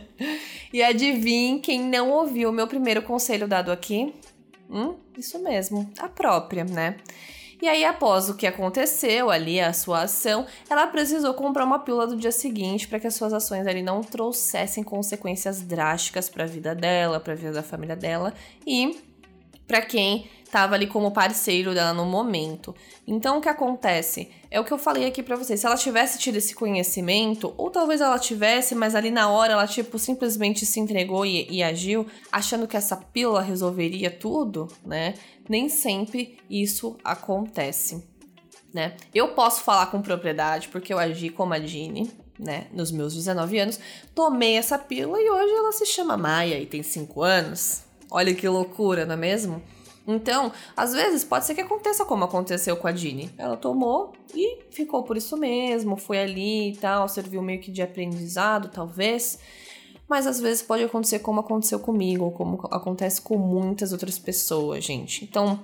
e 0.72 0.82
adivinhe 0.82 1.60
quem 1.60 1.82
não 1.82 2.10
ouviu 2.10 2.50
o 2.50 2.52
meu 2.52 2.68
primeiro 2.68 3.02
conselho 3.02 3.48
dado 3.48 3.72
aqui? 3.72 4.14
Hum, 4.70 4.94
isso 5.18 5.38
mesmo, 5.40 5.92
a 5.98 6.08
própria, 6.08 6.64
né? 6.64 6.96
E 7.62 7.68
aí, 7.68 7.84
após 7.84 8.28
o 8.28 8.34
que 8.34 8.44
aconteceu 8.44 9.30
ali, 9.30 9.60
a 9.60 9.72
sua 9.72 10.02
ação, 10.02 10.44
ela 10.68 10.84
precisou 10.88 11.32
comprar 11.32 11.64
uma 11.64 11.78
pílula 11.78 12.08
do 12.08 12.16
dia 12.16 12.32
seguinte 12.32 12.88
para 12.88 12.98
que 12.98 13.06
as 13.06 13.14
suas 13.14 13.32
ações 13.32 13.68
ali 13.68 13.82
não 13.82 14.00
trouxessem 14.00 14.82
consequências 14.82 15.62
drásticas 15.62 16.28
para 16.28 16.42
a 16.42 16.46
vida 16.46 16.74
dela, 16.74 17.20
para 17.20 17.34
a 17.34 17.36
vida 17.36 17.52
da 17.52 17.62
família 17.62 17.94
dela 17.94 18.34
e 18.66 19.00
para 19.64 19.80
quem 19.80 20.28
estava 20.52 20.74
ali 20.74 20.86
como 20.86 21.10
parceiro 21.10 21.72
dela 21.72 21.94
no 21.94 22.04
momento. 22.04 22.74
Então 23.06 23.38
o 23.38 23.40
que 23.40 23.48
acontece? 23.48 24.30
É 24.50 24.60
o 24.60 24.64
que 24.64 24.70
eu 24.70 24.76
falei 24.76 25.06
aqui 25.06 25.22
para 25.22 25.34
vocês. 25.34 25.58
Se 25.58 25.64
ela 25.64 25.78
tivesse 25.78 26.18
tido 26.18 26.36
esse 26.36 26.54
conhecimento, 26.54 27.54
ou 27.56 27.70
talvez 27.70 28.02
ela 28.02 28.18
tivesse, 28.18 28.74
mas 28.74 28.94
ali 28.94 29.10
na 29.10 29.30
hora 29.30 29.54
ela 29.54 29.66
tipo 29.66 29.98
simplesmente 29.98 30.66
se 30.66 30.78
entregou 30.78 31.24
e, 31.24 31.48
e 31.50 31.62
agiu, 31.62 32.06
achando 32.30 32.68
que 32.68 32.76
essa 32.76 32.94
pílula 32.94 33.40
resolveria 33.40 34.10
tudo, 34.10 34.68
né? 34.84 35.14
Nem 35.48 35.70
sempre 35.70 36.36
isso 36.50 36.98
acontece. 37.02 38.06
Né? 38.74 38.94
Eu 39.14 39.28
posso 39.28 39.62
falar 39.62 39.86
com 39.86 40.02
propriedade 40.02 40.68
porque 40.68 40.92
eu 40.92 40.98
agi 40.98 41.30
como 41.30 41.54
a 41.54 41.60
Jeannie, 41.60 42.10
né, 42.38 42.66
nos 42.72 42.90
meus 42.90 43.14
19 43.14 43.58
anos, 43.58 43.80
tomei 44.14 44.56
essa 44.56 44.78
pílula 44.78 45.20
e 45.20 45.30
hoje 45.30 45.52
ela 45.52 45.72
se 45.72 45.86
chama 45.86 46.16
Maia 46.16 46.58
e 46.58 46.66
tem 46.66 46.82
5 46.82 47.22
anos. 47.22 47.84
Olha 48.10 48.34
que 48.34 48.46
loucura, 48.48 49.06
não 49.06 49.14
é 49.14 49.18
mesmo? 49.18 49.62
Então, 50.06 50.50
às 50.76 50.92
vezes 50.92 51.24
pode 51.24 51.44
ser 51.44 51.54
que 51.54 51.60
aconteça 51.60 52.04
como 52.04 52.24
aconteceu 52.24 52.76
com 52.76 52.88
a 52.88 52.92
Dini. 52.92 53.30
Ela 53.38 53.56
tomou 53.56 54.12
e 54.34 54.62
ficou 54.70 55.02
por 55.04 55.16
isso 55.16 55.36
mesmo, 55.36 55.96
foi 55.96 56.18
ali 56.18 56.72
e 56.72 56.76
tal, 56.76 57.08
serviu 57.08 57.40
meio 57.42 57.60
que 57.60 57.70
de 57.70 57.82
aprendizado, 57.82 58.68
talvez. 58.68 59.38
Mas 60.08 60.26
às 60.26 60.40
vezes 60.40 60.62
pode 60.62 60.84
acontecer 60.84 61.20
como 61.20 61.40
aconteceu 61.40 61.78
comigo, 61.78 62.30
como 62.32 62.60
acontece 62.70 63.20
com 63.20 63.38
muitas 63.38 63.92
outras 63.92 64.18
pessoas, 64.18 64.84
gente. 64.84 65.24
Então, 65.24 65.60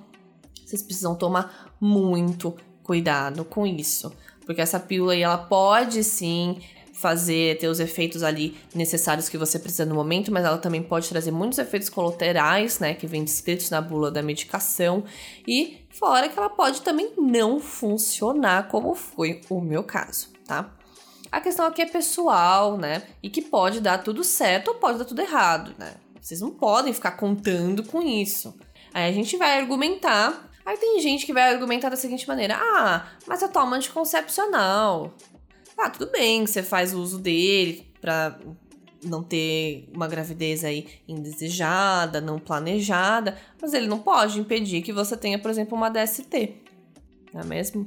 vocês 0.64 0.82
precisam 0.82 1.14
tomar 1.14 1.74
muito 1.80 2.54
cuidado 2.82 3.44
com 3.44 3.66
isso. 3.66 4.12
Porque 4.46 4.62
essa 4.62 4.80
pílula 4.80 5.12
aí, 5.12 5.22
ela 5.22 5.36
pode 5.36 6.02
sim 6.02 6.58
fazer, 6.98 7.56
ter 7.58 7.68
os 7.68 7.78
efeitos 7.78 8.24
ali 8.24 8.56
necessários 8.74 9.28
que 9.28 9.38
você 9.38 9.56
precisa 9.56 9.86
no 9.86 9.94
momento, 9.94 10.32
mas 10.32 10.44
ela 10.44 10.58
também 10.58 10.82
pode 10.82 11.08
trazer 11.08 11.30
muitos 11.30 11.58
efeitos 11.58 11.88
colaterais, 11.88 12.80
né, 12.80 12.92
que 12.92 13.06
vem 13.06 13.22
descritos 13.22 13.70
na 13.70 13.80
bula 13.80 14.10
da 14.10 14.20
medicação, 14.20 15.04
e 15.46 15.86
fora 15.90 16.28
que 16.28 16.36
ela 16.36 16.50
pode 16.50 16.82
também 16.82 17.12
não 17.16 17.60
funcionar, 17.60 18.66
como 18.68 18.96
foi 18.96 19.40
o 19.48 19.60
meu 19.60 19.84
caso, 19.84 20.30
tá? 20.44 20.74
A 21.30 21.40
questão 21.40 21.66
aqui 21.66 21.82
é 21.82 21.86
pessoal, 21.86 22.76
né, 22.76 23.04
e 23.22 23.30
que 23.30 23.42
pode 23.42 23.80
dar 23.80 23.98
tudo 23.98 24.24
certo 24.24 24.68
ou 24.68 24.74
pode 24.74 24.98
dar 24.98 25.04
tudo 25.04 25.22
errado, 25.22 25.74
né? 25.78 25.94
Vocês 26.20 26.40
não 26.40 26.50
podem 26.50 26.92
ficar 26.92 27.12
contando 27.12 27.84
com 27.84 28.02
isso. 28.02 28.58
Aí 28.92 29.08
a 29.08 29.12
gente 29.12 29.36
vai 29.36 29.58
argumentar 29.58 30.48
Aí 30.66 30.76
tem 30.76 31.00
gente 31.00 31.24
que 31.24 31.32
vai 31.32 31.50
argumentar 31.50 31.88
da 31.88 31.96
seguinte 31.96 32.28
maneira: 32.28 32.58
ah, 32.60 33.06
mas 33.26 33.40
eu 33.40 33.48
tomo 33.48 33.74
anticoncepcional. 33.74 35.14
Ah, 35.78 35.88
tudo 35.88 36.10
bem, 36.10 36.44
você 36.44 36.60
faz 36.60 36.92
uso 36.92 37.20
dele 37.20 37.88
pra 38.00 38.36
não 39.04 39.22
ter 39.22 39.88
uma 39.94 40.08
gravidez 40.08 40.64
aí 40.64 40.88
indesejada, 41.06 42.20
não 42.20 42.36
planejada, 42.40 43.38
mas 43.62 43.72
ele 43.72 43.86
não 43.86 44.00
pode 44.00 44.40
impedir 44.40 44.82
que 44.82 44.92
você 44.92 45.16
tenha, 45.16 45.38
por 45.38 45.52
exemplo, 45.52 45.76
uma 45.76 45.88
DST. 45.88 46.56
Não 47.32 47.42
é 47.42 47.44
mesmo? 47.44 47.86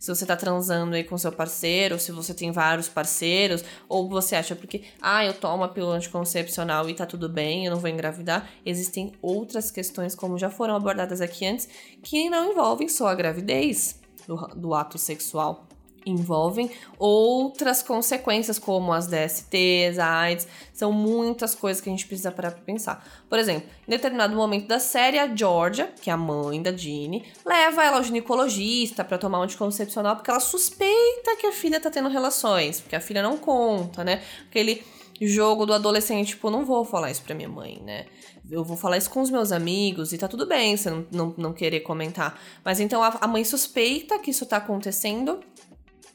Se 0.00 0.08
você 0.08 0.26
tá 0.26 0.36
transando 0.36 0.96
aí 0.96 1.04
com 1.04 1.16
seu 1.16 1.30
parceiro, 1.30 1.96
se 1.98 2.10
você 2.10 2.34
tem 2.34 2.50
vários 2.50 2.88
parceiros, 2.88 3.64
ou 3.88 4.08
você 4.08 4.34
acha 4.34 4.56
porque, 4.56 4.82
ah, 5.00 5.24
eu 5.24 5.32
tomo 5.32 5.62
a 5.62 5.68
pílula 5.68 5.94
anticoncepcional 5.94 6.90
e 6.90 6.94
tá 6.94 7.06
tudo 7.06 7.28
bem, 7.28 7.66
eu 7.66 7.72
não 7.72 7.80
vou 7.80 7.88
engravidar, 7.88 8.50
existem 8.66 9.12
outras 9.22 9.70
questões, 9.70 10.12
como 10.12 10.38
já 10.38 10.50
foram 10.50 10.74
abordadas 10.74 11.20
aqui 11.20 11.46
antes, 11.46 11.68
que 12.02 12.28
não 12.28 12.50
envolvem 12.50 12.88
só 12.88 13.06
a 13.06 13.14
gravidez 13.14 14.00
do, 14.26 14.36
do 14.56 14.74
ato 14.74 14.98
sexual 14.98 15.67
envolvem 16.10 16.70
outras 16.98 17.82
consequências, 17.82 18.58
como 18.58 18.92
as 18.92 19.06
DSTs, 19.06 19.98
a 19.98 20.06
AIDS, 20.06 20.48
são 20.72 20.92
muitas 20.92 21.54
coisas 21.54 21.80
que 21.80 21.88
a 21.88 21.92
gente 21.92 22.06
precisa 22.06 22.30
parar 22.30 22.52
pra 22.52 22.62
pensar. 22.62 23.04
Por 23.28 23.38
exemplo, 23.38 23.68
em 23.86 23.90
determinado 23.90 24.34
momento 24.34 24.66
da 24.66 24.78
série, 24.78 25.18
a 25.18 25.34
Georgia, 25.34 25.92
que 26.00 26.10
é 26.10 26.12
a 26.12 26.16
mãe 26.16 26.62
da 26.62 26.72
Jeannie, 26.72 27.24
leva 27.44 27.84
ela 27.84 27.96
ao 27.96 28.02
ginecologista 28.02 29.04
para 29.04 29.18
tomar 29.18 29.40
um 29.40 29.42
anticoncepcional 29.42 30.16
porque 30.16 30.30
ela 30.30 30.40
suspeita 30.40 31.36
que 31.36 31.46
a 31.46 31.52
filha 31.52 31.80
tá 31.80 31.90
tendo 31.90 32.08
relações, 32.08 32.80
porque 32.80 32.96
a 32.96 33.00
filha 33.00 33.22
não 33.22 33.36
conta, 33.36 34.04
né? 34.04 34.22
Aquele 34.48 34.84
jogo 35.20 35.66
do 35.66 35.72
adolescente, 35.72 36.28
tipo, 36.28 36.50
não 36.50 36.64
vou 36.64 36.84
falar 36.84 37.10
isso 37.10 37.22
pra 37.22 37.34
minha 37.34 37.48
mãe, 37.48 37.82
né? 37.84 38.06
Eu 38.50 38.64
vou 38.64 38.76
falar 38.76 38.96
isso 38.96 39.10
com 39.10 39.20
os 39.20 39.30
meus 39.30 39.52
amigos 39.52 40.12
e 40.12 40.18
tá 40.18 40.26
tudo 40.26 40.46
bem 40.46 40.76
você 40.76 40.90
não, 40.90 41.06
não, 41.10 41.34
não 41.36 41.52
querer 41.52 41.80
comentar. 41.80 42.40
Mas 42.64 42.80
então 42.80 43.02
a, 43.02 43.08
a 43.20 43.26
mãe 43.26 43.44
suspeita 43.44 44.18
que 44.18 44.30
isso 44.30 44.46
tá 44.46 44.56
acontecendo 44.56 45.40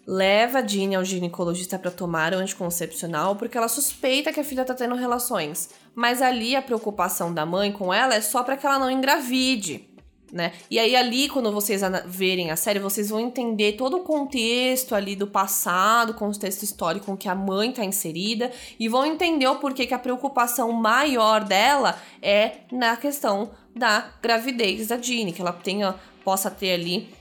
leva 0.05 0.59
a 0.59 0.67
Jeannie 0.67 0.95
ao 0.95 1.03
ginecologista 1.03 1.79
para 1.79 1.91
tomar 1.91 2.33
o 2.33 2.37
anticoncepcional 2.37 3.35
porque 3.35 3.57
ela 3.57 3.67
suspeita 3.67 4.33
que 4.33 4.39
a 4.39 4.43
filha 4.43 4.65
tá 4.65 4.73
tendo 4.73 4.95
relações. 4.95 5.69
Mas 5.95 6.21
ali 6.21 6.55
a 6.55 6.61
preocupação 6.61 7.33
da 7.33 7.45
mãe 7.45 7.71
com 7.71 7.93
ela 7.93 8.15
é 8.15 8.21
só 8.21 8.43
para 8.43 8.57
que 8.57 8.65
ela 8.65 8.79
não 8.79 8.91
engravide. 8.91 9.87
Né? 10.33 10.51
E 10.69 10.79
aí 10.79 10.95
ali, 10.95 11.29
quando 11.29 11.51
vocês 11.51 11.81
verem 12.07 12.49
a 12.49 12.55
série, 12.55 12.79
vocês 12.79 13.11
vão 13.11 13.19
entender 13.19 13.73
todo 13.73 13.97
o 13.97 13.99
contexto 13.99 14.95
ali 14.95 15.15
do 15.15 15.27
passado, 15.27 16.15
contexto 16.15 16.63
histórico 16.63 17.05
com 17.05 17.15
que 17.15 17.29
a 17.29 17.35
mãe 17.35 17.71
tá 17.71 17.85
inserida, 17.85 18.51
e 18.79 18.89
vão 18.89 19.05
entender 19.05 19.45
o 19.45 19.57
porquê 19.57 19.85
que 19.85 19.93
a 19.93 19.99
preocupação 19.99 20.71
maior 20.71 21.43
dela 21.43 22.01
é 22.19 22.61
na 22.71 22.97
questão 22.97 23.51
da 23.75 24.11
gravidez 24.23 24.87
da 24.87 24.97
Jeannie, 24.97 25.33
que 25.33 25.41
ela 25.41 25.53
tenha, 25.53 25.93
possa 26.23 26.49
ter 26.49 26.73
ali 26.73 27.13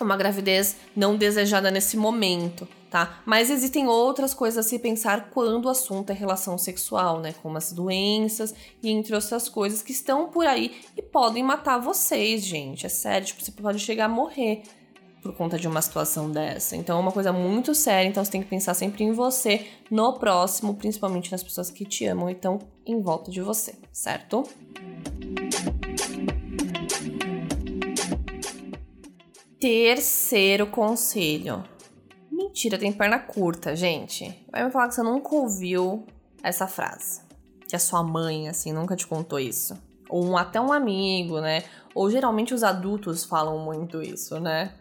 uma 0.00 0.16
gravidez 0.16 0.76
não 0.94 1.16
desejada 1.16 1.70
nesse 1.70 1.96
momento, 1.96 2.66
tá? 2.90 3.20
Mas 3.24 3.50
existem 3.50 3.86
outras 3.86 4.34
coisas 4.34 4.64
a 4.64 4.68
se 4.68 4.78
pensar 4.78 5.30
quando 5.30 5.66
o 5.66 5.68
assunto 5.68 6.10
é 6.10 6.12
relação 6.12 6.58
sexual, 6.58 7.20
né? 7.20 7.34
Como 7.42 7.56
as 7.56 7.72
doenças 7.72 8.54
e 8.82 8.90
entre 8.90 9.14
outras 9.14 9.48
coisas 9.48 9.82
que 9.82 9.92
estão 9.92 10.28
por 10.28 10.46
aí 10.46 10.80
e 10.96 11.02
podem 11.02 11.42
matar 11.42 11.78
vocês, 11.78 12.44
gente. 12.44 12.86
É 12.86 12.88
sério, 12.88 13.26
tipo, 13.26 13.42
você 13.42 13.52
pode 13.52 13.78
chegar 13.78 14.06
a 14.06 14.08
morrer 14.08 14.62
por 15.24 15.34
conta 15.34 15.58
de 15.58 15.66
uma 15.66 15.80
situação 15.80 16.30
dessa. 16.30 16.76
Então 16.76 16.98
é 16.98 17.00
uma 17.00 17.10
coisa 17.10 17.32
muito 17.32 17.74
séria, 17.74 18.06
então 18.06 18.22
você 18.22 18.30
tem 18.30 18.42
que 18.42 18.48
pensar 18.48 18.74
sempre 18.74 19.04
em 19.04 19.12
você, 19.12 19.66
no 19.90 20.12
próximo, 20.18 20.74
principalmente 20.74 21.32
nas 21.32 21.42
pessoas 21.42 21.70
que 21.70 21.86
te 21.86 22.04
amam 22.04 22.28
e 22.28 22.32
estão 22.32 22.58
em 22.84 23.00
volta 23.00 23.30
de 23.30 23.40
você, 23.40 23.74
certo? 23.90 24.44
Terceiro 29.64 30.66
conselho. 30.66 31.64
Mentira, 32.30 32.76
tem 32.76 32.92
perna 32.92 33.18
curta, 33.18 33.74
gente. 33.74 34.44
Vai 34.52 34.62
me 34.62 34.70
falar 34.70 34.88
que 34.88 34.94
você 34.94 35.02
nunca 35.02 35.34
ouviu 35.34 36.04
essa 36.42 36.66
frase. 36.66 37.22
Que 37.66 37.74
a 37.74 37.78
sua 37.78 38.02
mãe, 38.02 38.46
assim, 38.46 38.74
nunca 38.74 38.94
te 38.94 39.06
contou 39.06 39.40
isso. 39.40 39.74
Ou 40.10 40.22
um, 40.22 40.36
até 40.36 40.60
um 40.60 40.70
amigo, 40.70 41.40
né? 41.40 41.62
Ou 41.94 42.10
geralmente 42.10 42.52
os 42.52 42.62
adultos 42.62 43.24
falam 43.24 43.58
muito 43.58 44.02
isso, 44.02 44.38
né? 44.38 44.74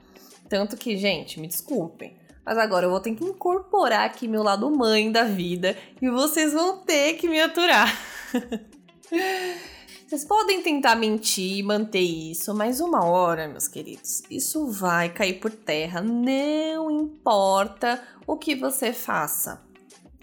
Tanto 0.49 0.75
que, 0.75 0.97
gente, 0.97 1.39
me 1.39 1.47
desculpem. 1.47 2.17
Mas 2.45 2.57
agora 2.57 2.85
eu 2.85 2.89
vou 2.89 2.99
ter 2.99 3.15
que 3.15 3.23
incorporar 3.23 4.05
aqui 4.05 4.27
meu 4.27 4.43
lado 4.43 4.69
mãe 4.69 5.09
da 5.09 5.23
vida 5.23 5.77
e 6.01 6.09
vocês 6.09 6.51
vão 6.51 6.79
ter 6.79 7.13
que 7.13 7.29
me 7.29 7.39
aturar. 7.39 7.87
Vocês 10.13 10.25
podem 10.25 10.61
tentar 10.61 10.95
mentir 10.95 11.57
e 11.57 11.63
manter 11.63 11.97
isso, 11.97 12.53
mas 12.53 12.79
uma 12.79 13.03
hora, 13.03 13.47
meus 13.47 13.67
queridos, 13.67 14.21
isso 14.29 14.67
vai 14.67 15.09
cair 15.09 15.39
por 15.39 15.49
terra, 15.49 16.01
não 16.01 16.91
importa 16.91 17.99
o 18.27 18.37
que 18.37 18.53
você 18.53 18.93
faça. 18.93 19.59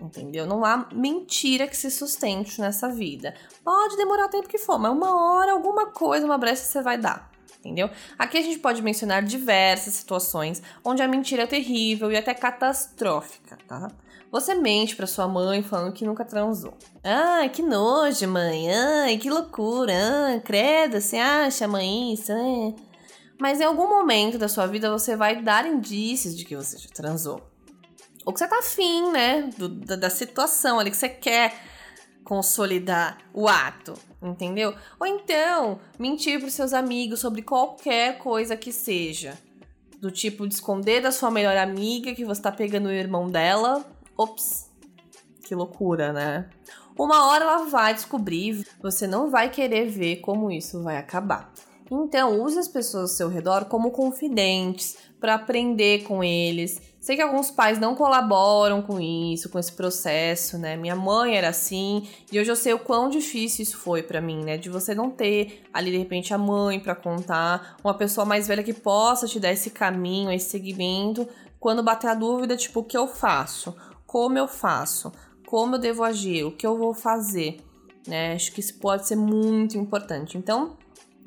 Entendeu? 0.00 0.47
Não 0.47 0.64
há 0.64 0.88
mentira 0.92 1.66
que 1.66 1.76
se 1.76 1.90
sustente 1.90 2.61
nessa 2.61 2.88
vida. 2.88 3.35
Pode 3.64 3.97
demorar 3.97 4.26
o 4.26 4.30
tempo 4.30 4.49
que 4.49 4.59
for, 4.59 4.78
mas 4.78 4.92
uma 4.92 5.12
hora, 5.12 5.50
alguma 5.50 5.87
coisa, 5.87 6.25
uma 6.25 6.38
brecha 6.38 6.62
você 6.62 6.80
vai 6.80 6.97
dar 6.97 7.28
entendeu? 7.59 7.90
Aqui 8.18 8.38
a 8.38 8.42
gente 8.42 8.59
pode 8.59 8.80
mencionar 8.80 9.23
diversas 9.23 9.92
situações 9.92 10.62
onde 10.82 11.02
a 11.02 11.09
mentira 11.09 11.42
é 11.42 11.47
terrível 11.47 12.11
e 12.11 12.16
até 12.16 12.32
catastrófica, 12.32 13.59
tá? 13.68 13.90
Você 14.30 14.54
mente 14.54 14.94
para 14.94 15.06
sua 15.06 15.26
mãe 15.26 15.62
falando 15.62 15.92
que 15.92 16.04
nunca 16.04 16.25
transou. 16.25 16.76
Ai, 17.02 17.49
que 17.49 17.62
nojo, 17.62 18.28
mãe. 18.28 18.72
Ai, 18.72 19.18
que 19.18 19.28
loucura. 19.28 19.92
Ai, 19.92 20.40
credo, 20.40 21.00
você 21.00 21.16
acha, 21.16 21.66
mãe, 21.66 22.12
isso? 22.12 22.30
É. 22.30 22.75
Mas 23.40 23.60
em 23.60 23.64
algum 23.64 23.88
momento 23.88 24.38
da 24.38 24.49
sua 24.49 24.66
vida 24.66 24.90
você 24.90 25.16
vai 25.16 25.42
dar 25.42 25.66
indícios 25.66 26.37
de 26.37 26.44
que 26.44 26.54
você 26.54 26.78
já 26.78 26.88
transou. 26.90 27.40
Ou 28.25 28.32
que 28.32 28.38
você 28.38 28.46
tá 28.46 28.58
afim, 28.58 29.10
né? 29.10 29.50
Do, 29.56 29.68
da, 29.68 29.96
da 29.96 30.10
situação 30.10 30.78
ali, 30.78 30.90
que 30.90 30.96
você 30.96 31.08
quer 31.08 31.54
consolidar 32.22 33.18
o 33.34 33.49
ato, 33.49 33.94
entendeu? 34.22 34.75
Ou 35.00 35.06
então 35.06 35.80
mentir 35.99 36.38
para 36.38 36.50
seus 36.50 36.72
amigos 36.72 37.18
sobre 37.18 37.42
qualquer 37.42 38.18
coisa 38.18 38.56
que 38.56 38.70
seja 38.70 39.37
Do 39.99 40.12
tipo 40.12 40.46
de 40.46 40.54
esconder 40.54 41.00
da 41.00 41.10
sua 41.10 41.30
melhor 41.30 41.56
amiga 41.56 42.14
que 42.14 42.25
você 42.25 42.40
tá 42.40 42.52
pegando 42.52 42.87
o 42.87 42.92
irmão 42.92 43.28
dela. 43.28 43.84
Ops, 44.20 44.70
que 45.42 45.54
loucura, 45.54 46.12
né? 46.12 46.50
Uma 46.94 47.28
hora 47.28 47.42
ela 47.42 47.64
vai 47.64 47.94
descobrir, 47.94 48.66
você 48.82 49.06
não 49.06 49.30
vai 49.30 49.48
querer 49.48 49.86
ver 49.86 50.16
como 50.16 50.50
isso 50.50 50.82
vai 50.82 50.98
acabar. 50.98 51.50
Então, 51.90 52.38
use 52.42 52.58
as 52.58 52.68
pessoas 52.68 53.02
ao 53.04 53.16
seu 53.16 53.28
redor 53.30 53.64
como 53.64 53.90
confidentes 53.90 54.98
para 55.18 55.36
aprender 55.36 56.02
com 56.02 56.22
eles. 56.22 56.82
Sei 57.00 57.16
que 57.16 57.22
alguns 57.22 57.50
pais 57.50 57.78
não 57.78 57.94
colaboram 57.94 58.82
com 58.82 59.00
isso, 59.00 59.48
com 59.48 59.58
esse 59.58 59.72
processo, 59.72 60.58
né? 60.58 60.76
Minha 60.76 60.94
mãe 60.94 61.34
era 61.34 61.48
assim, 61.48 62.06
e 62.30 62.38
hoje 62.38 62.50
eu 62.50 62.56
sei 62.56 62.74
o 62.74 62.78
quão 62.78 63.08
difícil 63.08 63.62
isso 63.62 63.78
foi 63.78 64.02
para 64.02 64.20
mim, 64.20 64.44
né? 64.44 64.58
De 64.58 64.68
você 64.68 64.94
não 64.94 65.10
ter 65.10 65.62
ali 65.72 65.90
de 65.90 65.96
repente 65.96 66.34
a 66.34 66.38
mãe 66.38 66.78
para 66.78 66.94
contar, 66.94 67.78
uma 67.82 67.94
pessoa 67.94 68.26
mais 68.26 68.46
velha 68.46 68.62
que 68.62 68.74
possa 68.74 69.26
te 69.26 69.40
dar 69.40 69.50
esse 69.50 69.70
caminho, 69.70 70.30
esse 70.30 70.50
segmento, 70.50 71.26
quando 71.58 71.82
bater 71.82 72.08
a 72.08 72.14
dúvida, 72.14 72.56
tipo, 72.56 72.80
o 72.80 72.84
que 72.84 72.96
eu 72.96 73.06
faço? 73.06 73.76
Como 74.11 74.37
eu 74.37 74.49
faço? 74.49 75.12
Como 75.47 75.76
eu 75.76 75.79
devo 75.79 76.02
agir? 76.02 76.43
O 76.43 76.50
que 76.50 76.67
eu 76.67 76.76
vou 76.76 76.93
fazer? 76.93 77.61
Né? 78.09 78.35
Acho 78.35 78.50
que 78.50 78.59
isso 78.59 78.75
pode 78.81 79.07
ser 79.07 79.14
muito 79.14 79.79
importante. 79.79 80.37
Então, 80.37 80.76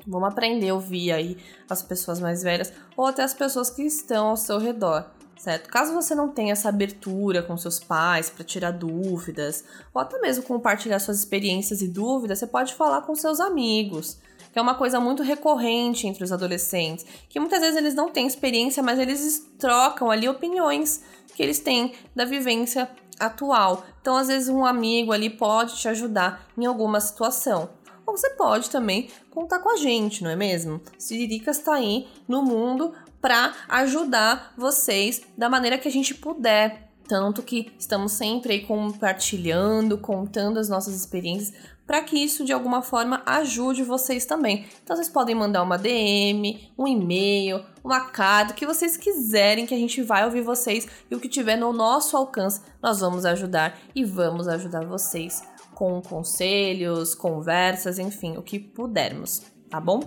Vamos 0.06 0.28
aprender 0.28 0.68
a 0.68 0.74
ouvir 0.74 1.12
aí 1.12 1.38
as 1.66 1.82
pessoas 1.82 2.20
mais 2.20 2.42
velhas 2.42 2.70
ou 2.94 3.06
até 3.06 3.22
as 3.22 3.32
pessoas 3.32 3.70
que 3.70 3.80
estão 3.80 4.26
ao 4.26 4.36
seu 4.36 4.58
redor, 4.58 5.10
certo? 5.38 5.70
Caso 5.70 5.94
você 5.94 6.14
não 6.14 6.28
tenha 6.28 6.52
essa 6.52 6.68
abertura 6.68 7.42
com 7.42 7.56
seus 7.56 7.80
pais 7.80 8.28
para 8.28 8.44
tirar 8.44 8.72
dúvidas, 8.72 9.64
ou 9.94 10.02
até 10.02 10.20
mesmo 10.20 10.42
compartilhar 10.42 10.98
suas 10.98 11.20
experiências 11.20 11.80
e 11.80 11.88
dúvidas, 11.88 12.38
você 12.38 12.46
pode 12.46 12.74
falar 12.74 13.00
com 13.00 13.14
seus 13.14 13.40
amigos, 13.40 14.18
que 14.54 14.58
é 14.60 14.62
uma 14.62 14.76
coisa 14.76 15.00
muito 15.00 15.20
recorrente 15.24 16.06
entre 16.06 16.22
os 16.22 16.30
adolescentes, 16.30 17.04
que 17.28 17.40
muitas 17.40 17.58
vezes 17.60 17.76
eles 17.76 17.92
não 17.92 18.08
têm 18.08 18.24
experiência, 18.24 18.84
mas 18.84 19.00
eles 19.00 19.50
trocam 19.58 20.12
ali 20.12 20.28
opiniões 20.28 21.02
que 21.34 21.42
eles 21.42 21.58
têm 21.58 21.92
da 22.14 22.24
vivência 22.24 22.88
atual. 23.18 23.84
Então, 24.00 24.16
às 24.16 24.28
vezes, 24.28 24.48
um 24.48 24.64
amigo 24.64 25.10
ali 25.10 25.28
pode 25.28 25.74
te 25.74 25.88
ajudar 25.88 26.46
em 26.56 26.66
alguma 26.66 27.00
situação. 27.00 27.68
Ou 28.06 28.16
você 28.16 28.30
pode 28.30 28.70
também 28.70 29.08
contar 29.28 29.58
com 29.58 29.70
a 29.70 29.76
gente, 29.76 30.22
não 30.22 30.30
é 30.30 30.36
mesmo? 30.36 30.80
Siriricas 30.96 31.58
está 31.58 31.74
aí 31.74 32.06
no 32.28 32.40
mundo 32.40 32.92
para 33.20 33.52
ajudar 33.68 34.54
vocês 34.56 35.20
da 35.36 35.48
maneira 35.48 35.78
que 35.78 35.88
a 35.88 35.92
gente 35.92 36.14
puder. 36.14 36.92
Tanto 37.08 37.42
que 37.42 37.72
estamos 37.76 38.12
sempre 38.12 38.52
aí 38.52 38.60
compartilhando, 38.64 39.98
contando 39.98 40.60
as 40.60 40.68
nossas 40.68 40.94
experiências 40.94 41.52
para 41.86 42.02
que 42.02 42.16
isso 42.16 42.44
de 42.44 42.52
alguma 42.52 42.82
forma 42.82 43.22
ajude 43.26 43.82
vocês 43.82 44.24
também. 44.24 44.66
Então 44.82 44.96
vocês 44.96 45.08
podem 45.08 45.34
mandar 45.34 45.62
uma 45.62 45.78
DM, 45.78 46.72
um 46.78 46.86
e-mail, 46.86 47.64
uma 47.82 48.00
carta, 48.00 48.52
o 48.52 48.56
que 48.56 48.66
vocês 48.66 48.96
quiserem 48.96 49.66
que 49.66 49.74
a 49.74 49.78
gente 49.78 50.02
vai 50.02 50.24
ouvir 50.24 50.40
vocês 50.40 50.86
e 51.10 51.14
o 51.14 51.20
que 51.20 51.28
tiver 51.28 51.56
no 51.56 51.72
nosso 51.72 52.16
alcance, 52.16 52.60
nós 52.82 53.00
vamos 53.00 53.24
ajudar 53.24 53.78
e 53.94 54.04
vamos 54.04 54.48
ajudar 54.48 54.84
vocês 54.84 55.42
com 55.74 56.00
conselhos, 56.00 57.14
conversas, 57.14 57.98
enfim, 57.98 58.36
o 58.36 58.42
que 58.42 58.58
pudermos, 58.58 59.42
tá 59.68 59.80
bom? 59.80 60.00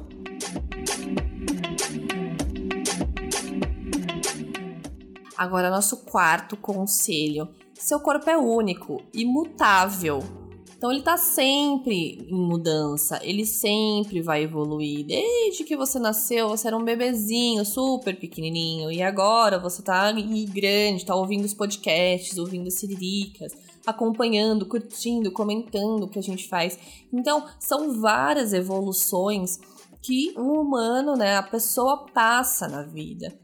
Agora, 5.37 5.69
nosso 5.69 5.97
quarto 5.97 6.57
conselho: 6.57 7.49
seu 7.75 7.99
corpo 7.99 8.27
é 8.29 8.37
único, 8.37 9.03
imutável. 9.13 10.46
Então 10.77 10.91
ele 10.91 11.01
tá 11.01 11.17
sempre 11.17 12.27
em 12.29 12.35
mudança, 12.35 13.19
ele 13.23 13.47
sempre 13.47 14.21
vai 14.21 14.43
evoluir. 14.43 15.07
Desde 15.07 15.63
que 15.63 15.75
você 15.75 15.97
nasceu, 15.97 16.49
você 16.49 16.67
era 16.67 16.77
um 16.77 16.83
bebezinho 16.83 17.65
super 17.65 18.15
pequenininho 18.15 18.91
e 18.91 19.01
agora 19.01 19.57
você 19.57 19.81
tá 19.81 20.11
grande, 20.11 21.03
tá 21.03 21.15
ouvindo 21.15 21.45
os 21.45 21.53
podcasts, 21.55 22.37
ouvindo 22.37 22.67
as 22.67 22.75
siriricas, 22.75 23.53
acompanhando, 23.87 24.67
curtindo, 24.67 25.31
comentando 25.31 26.03
o 26.03 26.07
que 26.07 26.19
a 26.19 26.23
gente 26.23 26.47
faz. 26.47 26.77
Então, 27.11 27.47
são 27.59 27.99
várias 27.99 28.53
evoluções 28.53 29.57
que 29.99 30.31
o 30.37 30.61
humano, 30.61 31.15
né, 31.15 31.37
a 31.37 31.43
pessoa 31.43 32.05
passa 32.13 32.67
na 32.67 32.83
vida. 32.83 33.35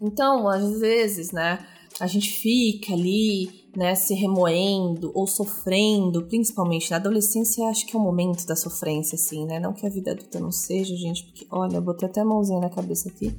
Então, 0.00 0.48
às 0.48 0.78
vezes, 0.78 1.32
né, 1.32 1.66
a 2.00 2.06
gente 2.06 2.30
fica 2.30 2.92
ali, 2.92 3.66
né, 3.76 3.94
se 3.94 4.14
remoendo 4.14 5.10
ou 5.14 5.26
sofrendo, 5.26 6.22
principalmente 6.24 6.90
na 6.90 6.96
adolescência, 6.96 7.66
acho 7.68 7.86
que 7.86 7.96
é 7.96 7.98
o 7.98 8.02
momento 8.02 8.46
da 8.46 8.56
sofrência, 8.56 9.16
assim, 9.16 9.44
né? 9.46 9.58
Não 9.60 9.72
que 9.72 9.86
a 9.86 9.90
vida 9.90 10.12
adulta 10.12 10.40
não 10.40 10.52
seja, 10.52 10.96
gente, 10.96 11.24
porque, 11.24 11.46
olha, 11.50 11.76
eu 11.76 11.82
botei 11.82 12.08
até 12.08 12.20
a 12.20 12.24
mãozinha 12.24 12.60
na 12.60 12.70
cabeça 12.70 13.08
aqui 13.08 13.32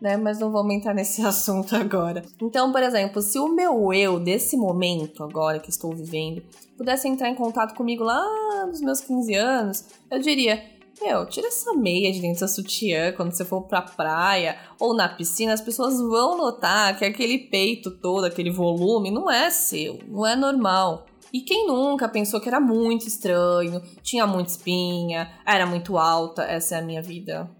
né? 0.00 0.16
Mas 0.16 0.38
não 0.38 0.50
vamos 0.50 0.74
entrar 0.74 0.94
nesse 0.94 1.22
assunto 1.26 1.74
agora. 1.74 2.22
Então, 2.40 2.72
por 2.72 2.82
exemplo, 2.82 3.22
se 3.22 3.38
o 3.38 3.48
meu 3.48 3.92
eu 3.92 4.18
desse 4.18 4.56
momento 4.56 5.22
agora 5.22 5.58
que 5.58 5.70
estou 5.70 5.94
vivendo 5.94 6.42
pudesse 6.76 7.08
entrar 7.08 7.28
em 7.28 7.34
contato 7.34 7.74
comigo 7.74 8.04
lá 8.04 8.66
nos 8.66 8.80
meus 8.80 9.00
15 9.00 9.34
anos, 9.34 9.84
eu 10.10 10.18
diria: 10.18 10.62
meu, 11.00 11.26
tira 11.26 11.48
essa 11.48 11.74
meia 11.74 12.12
de 12.12 12.20
dentro 12.20 12.40
da 12.40 12.48
sutiã 12.48 13.12
quando 13.12 13.32
você 13.32 13.44
for 13.44 13.62
pra 13.62 13.82
praia 13.82 14.58
ou 14.80 14.94
na 14.94 15.08
piscina, 15.08 15.52
as 15.52 15.60
pessoas 15.60 15.98
vão 15.98 16.36
notar 16.36 16.98
que 16.98 17.04
aquele 17.04 17.38
peito 17.38 17.90
todo, 17.90 18.24
aquele 18.24 18.50
volume, 18.50 19.10
não 19.10 19.30
é 19.30 19.50
seu, 19.50 19.98
não 20.08 20.26
é 20.26 20.34
normal. 20.34 21.06
E 21.32 21.40
quem 21.40 21.66
nunca 21.66 22.08
pensou 22.08 22.40
que 22.40 22.48
era 22.48 22.60
muito 22.60 23.06
estranho, 23.06 23.82
tinha 24.02 24.26
muita 24.26 24.50
espinha, 24.50 25.30
era 25.44 25.66
muito 25.66 25.98
alta, 25.98 26.42
essa 26.42 26.76
é 26.76 26.78
a 26.78 26.82
minha 26.82 27.02
vida 27.02 27.50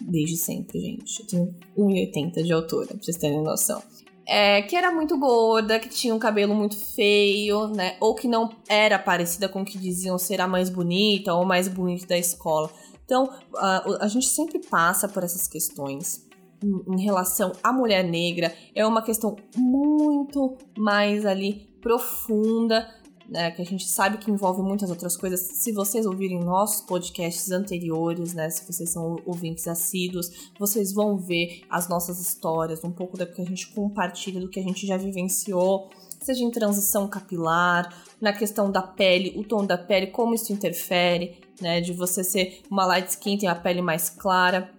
desde 0.00 0.36
sempre, 0.36 0.80
gente. 0.80 1.20
Eu 1.20 1.26
tenho 1.26 1.54
1,80 1.76 2.42
de 2.42 2.52
altura, 2.52 2.86
pra 2.86 2.98
vocês 3.02 3.16
terem 3.16 3.42
noção. 3.42 3.82
É, 4.30 4.60
que 4.60 4.76
era 4.76 4.92
muito 4.92 5.18
gorda, 5.18 5.80
que 5.80 5.88
tinha 5.88 6.14
um 6.14 6.18
cabelo 6.18 6.54
muito 6.54 6.76
feio, 6.76 7.68
né? 7.68 7.96
Ou 7.98 8.14
que 8.14 8.28
não 8.28 8.50
era 8.68 8.98
parecida 8.98 9.48
com 9.48 9.62
o 9.62 9.64
que 9.64 9.78
diziam 9.78 10.18
ser 10.18 10.38
a 10.42 10.46
mais 10.46 10.68
bonita 10.68 11.32
ou 11.32 11.46
mais 11.46 11.66
bonita 11.66 12.06
da 12.08 12.18
escola. 12.18 12.70
Então, 13.06 13.32
a, 13.56 14.06
gente 14.06 14.26
sempre 14.26 14.58
passa 14.58 15.08
por 15.08 15.24
essas 15.24 15.48
questões 15.48 16.28
em 16.62 17.00
relação 17.00 17.52
à 17.62 17.72
mulher 17.72 18.04
negra. 18.04 18.54
É 18.74 18.86
uma 18.86 19.00
questão 19.00 19.34
muito 19.56 20.58
mais 20.76 21.24
ali 21.24 21.66
profunda 21.80 22.86
né, 23.28 23.50
que 23.50 23.60
a 23.60 23.64
gente 23.64 23.86
sabe 23.86 24.18
que 24.18 24.30
envolve 24.30 24.62
muitas 24.62 24.88
outras 24.88 25.16
coisas. 25.16 25.40
Se 25.40 25.70
vocês 25.72 26.06
ouvirem 26.06 26.40
nossos 26.40 26.80
podcasts 26.80 27.50
anteriores, 27.50 28.32
né, 28.32 28.48
se 28.48 28.66
vocês 28.66 28.90
são 28.90 29.16
ouvintes 29.26 29.68
assíduos, 29.68 30.50
vocês 30.58 30.92
vão 30.92 31.18
ver 31.18 31.62
as 31.68 31.88
nossas 31.88 32.18
histórias, 32.20 32.82
um 32.82 32.90
pouco 32.90 33.18
do 33.18 33.26
que 33.26 33.42
a 33.42 33.44
gente 33.44 33.68
compartilha, 33.72 34.40
do 34.40 34.48
que 34.48 34.58
a 34.58 34.62
gente 34.62 34.86
já 34.86 34.96
vivenciou, 34.96 35.90
seja 36.20 36.42
em 36.42 36.50
transição 36.50 37.06
capilar, 37.06 37.94
na 38.20 38.32
questão 38.32 38.70
da 38.70 38.82
pele, 38.82 39.34
o 39.36 39.44
tom 39.44 39.64
da 39.64 39.76
pele, 39.76 40.08
como 40.08 40.34
isso 40.34 40.52
interfere, 40.52 41.38
né, 41.60 41.80
de 41.80 41.92
você 41.92 42.24
ser 42.24 42.62
uma 42.70 42.86
light 42.86 43.08
skin, 43.08 43.36
tem 43.36 43.48
a 43.48 43.54
pele 43.54 43.82
mais 43.82 44.08
clara, 44.08 44.72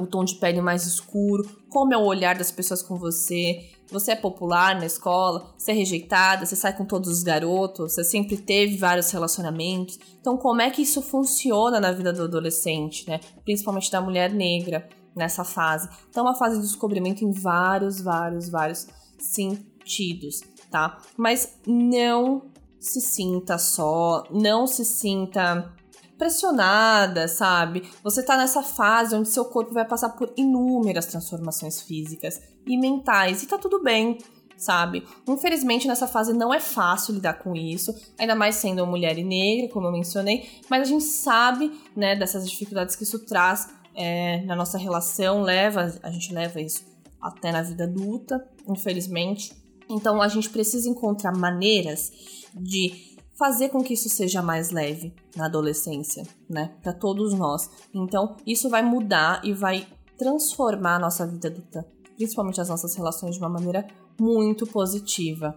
o 0.00 0.06
tom 0.06 0.24
de 0.24 0.34
pele 0.34 0.60
mais 0.60 0.84
escuro, 0.86 1.48
como 1.68 1.94
é 1.94 1.96
o 1.96 2.04
olhar 2.04 2.36
das 2.36 2.50
pessoas 2.50 2.82
com 2.82 2.96
você, 2.96 3.70
você 3.90 4.12
é 4.12 4.16
popular 4.16 4.76
na 4.76 4.86
escola, 4.86 5.52
você 5.56 5.72
é 5.72 5.74
rejeitada, 5.74 6.44
você 6.44 6.56
sai 6.56 6.76
com 6.76 6.84
todos 6.84 7.08
os 7.08 7.22
garotos, 7.22 7.94
você 7.94 8.04
sempre 8.04 8.36
teve 8.36 8.76
vários 8.76 9.10
relacionamentos. 9.10 9.98
Então, 10.20 10.36
como 10.36 10.60
é 10.60 10.70
que 10.70 10.82
isso 10.82 11.00
funciona 11.00 11.80
na 11.80 11.92
vida 11.92 12.12
do 12.12 12.24
adolescente, 12.24 13.08
né? 13.08 13.20
Principalmente 13.44 13.90
da 13.90 14.00
mulher 14.00 14.32
negra 14.32 14.88
nessa 15.14 15.44
fase. 15.44 15.88
Então, 16.08 16.24
é 16.24 16.30
uma 16.30 16.38
fase 16.38 16.56
de 16.56 16.62
descobrimento 16.62 17.24
em 17.24 17.32
vários, 17.32 18.00
vários, 18.00 18.48
vários 18.48 18.86
sentidos, 19.18 20.40
tá? 20.70 20.98
Mas 21.16 21.58
não 21.66 22.42
se 22.78 23.00
sinta 23.00 23.58
só, 23.58 24.24
não 24.30 24.66
se 24.66 24.84
sinta 24.84 25.74
pressionada, 26.18 27.28
sabe? 27.28 27.88
Você 28.02 28.22
tá 28.22 28.36
nessa 28.36 28.62
fase 28.62 29.14
onde 29.14 29.28
seu 29.28 29.44
corpo 29.44 29.72
vai 29.72 29.86
passar 29.86 30.10
por 30.10 30.32
inúmeras 30.36 31.06
transformações 31.06 31.80
físicas 31.80 32.40
e 32.68 32.76
mentais, 32.76 33.42
e 33.42 33.46
tá 33.46 33.56
tudo 33.56 33.82
bem, 33.82 34.18
sabe? 34.56 35.04
Infelizmente, 35.26 35.88
nessa 35.88 36.06
fase 36.06 36.32
não 36.32 36.52
é 36.52 36.60
fácil 36.60 37.14
lidar 37.14 37.34
com 37.34 37.54
isso, 37.54 37.94
ainda 38.18 38.34
mais 38.34 38.56
sendo 38.56 38.82
uma 38.82 38.90
mulher 38.90 39.16
e 39.18 39.24
negra, 39.24 39.72
como 39.72 39.86
eu 39.86 39.92
mencionei, 39.92 40.48
mas 40.68 40.82
a 40.82 40.84
gente 40.84 41.04
sabe, 41.04 41.72
né, 41.96 42.14
dessas 42.14 42.48
dificuldades 42.48 42.94
que 42.94 43.04
isso 43.04 43.20
traz 43.20 43.68
é, 43.94 44.42
na 44.44 44.54
nossa 44.54 44.78
relação, 44.78 45.42
leva, 45.42 45.92
a 46.02 46.10
gente 46.10 46.32
leva 46.32 46.60
isso 46.60 46.84
até 47.20 47.50
na 47.50 47.62
vida 47.62 47.84
adulta, 47.84 48.46
infelizmente. 48.68 49.52
Então 49.88 50.20
a 50.20 50.28
gente 50.28 50.50
precisa 50.50 50.88
encontrar 50.88 51.32
maneiras 51.36 52.12
de 52.54 53.16
fazer 53.38 53.68
com 53.68 53.82
que 53.82 53.94
isso 53.94 54.08
seja 54.08 54.42
mais 54.42 54.70
leve 54.70 55.14
na 55.36 55.46
adolescência, 55.46 56.24
né? 56.50 56.72
Para 56.82 56.92
todos 56.92 57.32
nós. 57.32 57.70
Então, 57.94 58.36
isso 58.44 58.68
vai 58.68 58.82
mudar 58.82 59.40
e 59.44 59.52
vai 59.52 59.86
transformar 60.18 60.96
a 60.96 60.98
nossa 60.98 61.24
vida 61.24 61.46
adulta, 61.46 61.86
principalmente 62.18 62.60
as 62.60 62.68
nossas 62.68 62.96
relações, 62.96 63.36
de 63.36 63.40
uma 63.40 63.48
maneira 63.48 63.86
muito 64.20 64.66
positiva. 64.66 65.56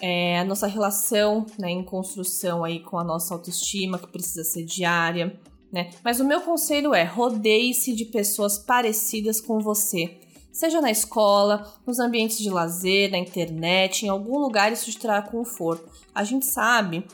É, 0.00 0.40
a 0.40 0.44
nossa 0.44 0.66
relação 0.66 1.46
né, 1.56 1.70
em 1.70 1.84
construção 1.84 2.64
aí 2.64 2.80
com 2.80 2.98
a 2.98 3.04
nossa 3.04 3.32
autoestima, 3.32 3.98
que 3.98 4.08
precisa 4.08 4.42
ser 4.42 4.64
diária, 4.64 5.38
né? 5.72 5.90
Mas 6.02 6.18
o 6.18 6.24
meu 6.24 6.40
conselho 6.40 6.92
é 6.92 7.04
rodeie-se 7.04 7.94
de 7.94 8.06
pessoas 8.06 8.58
parecidas 8.58 9.40
com 9.40 9.60
você. 9.60 10.18
Seja 10.50 10.80
na 10.80 10.90
escola, 10.90 11.72
nos 11.86 12.00
ambientes 12.00 12.38
de 12.38 12.50
lazer, 12.50 13.12
na 13.12 13.18
internet, 13.18 14.04
em 14.04 14.08
algum 14.08 14.38
lugar 14.38 14.72
isso 14.72 14.90
te 14.90 14.98
trará 14.98 15.22
conforto. 15.22 15.88
A 16.12 16.24
gente 16.24 16.44
sabe 16.44 17.06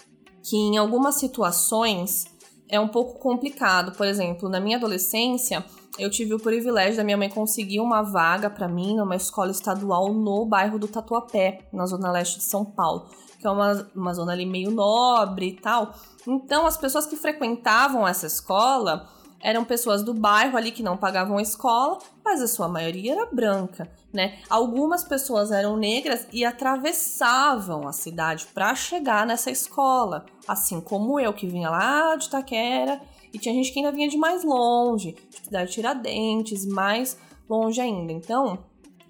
que 0.42 0.56
em 0.56 0.78
algumas 0.78 1.16
situações 1.16 2.24
é 2.68 2.78
um 2.80 2.88
pouco 2.88 3.18
complicado. 3.18 3.92
Por 3.92 4.06
exemplo, 4.06 4.48
na 4.48 4.60
minha 4.60 4.76
adolescência, 4.76 5.64
eu 5.98 6.10
tive 6.10 6.34
o 6.34 6.38
privilégio 6.38 6.96
da 6.96 7.04
minha 7.04 7.16
mãe 7.16 7.28
conseguir 7.28 7.80
uma 7.80 8.02
vaga 8.02 8.50
para 8.50 8.68
mim 8.68 8.96
numa 8.96 9.16
escola 9.16 9.50
estadual 9.50 10.12
no 10.12 10.44
bairro 10.44 10.78
do 10.78 10.88
Tatuapé, 10.88 11.66
na 11.72 11.86
zona 11.86 12.10
leste 12.10 12.38
de 12.38 12.44
São 12.44 12.64
Paulo, 12.64 13.08
que 13.38 13.46
é 13.46 13.50
uma, 13.50 13.88
uma 13.94 14.14
zona 14.14 14.32
ali 14.32 14.44
meio 14.44 14.70
nobre 14.70 15.48
e 15.48 15.52
tal. 15.60 15.94
Então, 16.26 16.66
as 16.66 16.76
pessoas 16.76 17.06
que 17.06 17.16
frequentavam 17.16 18.06
essa 18.06 18.26
escola 18.26 19.08
eram 19.46 19.64
pessoas 19.64 20.02
do 20.02 20.12
bairro 20.12 20.56
ali 20.56 20.72
que 20.72 20.82
não 20.82 20.96
pagavam 20.96 21.38
a 21.38 21.42
escola, 21.42 21.98
mas 22.24 22.42
a 22.42 22.48
sua 22.48 22.66
maioria 22.66 23.12
era 23.12 23.26
branca, 23.26 23.88
né? 24.12 24.40
Algumas 24.50 25.04
pessoas 25.04 25.52
eram 25.52 25.76
negras 25.76 26.26
e 26.32 26.44
atravessavam 26.44 27.86
a 27.86 27.92
cidade 27.92 28.44
para 28.52 28.74
chegar 28.74 29.24
nessa 29.24 29.48
escola, 29.48 30.26
assim 30.48 30.80
como 30.80 31.20
eu 31.20 31.32
que 31.32 31.46
vinha 31.46 31.70
lá 31.70 32.16
de 32.16 32.28
Taquera 32.28 33.00
e 33.32 33.38
tinha 33.38 33.54
gente 33.54 33.70
que 33.70 33.78
ainda 33.78 33.92
vinha 33.92 34.08
de 34.08 34.16
mais 34.16 34.42
longe, 34.42 35.16
de 35.30 35.36
cidade 35.44 35.70
Tiradentes, 35.70 36.66
mais 36.66 37.16
longe 37.48 37.80
ainda. 37.80 38.12
Então, 38.12 38.58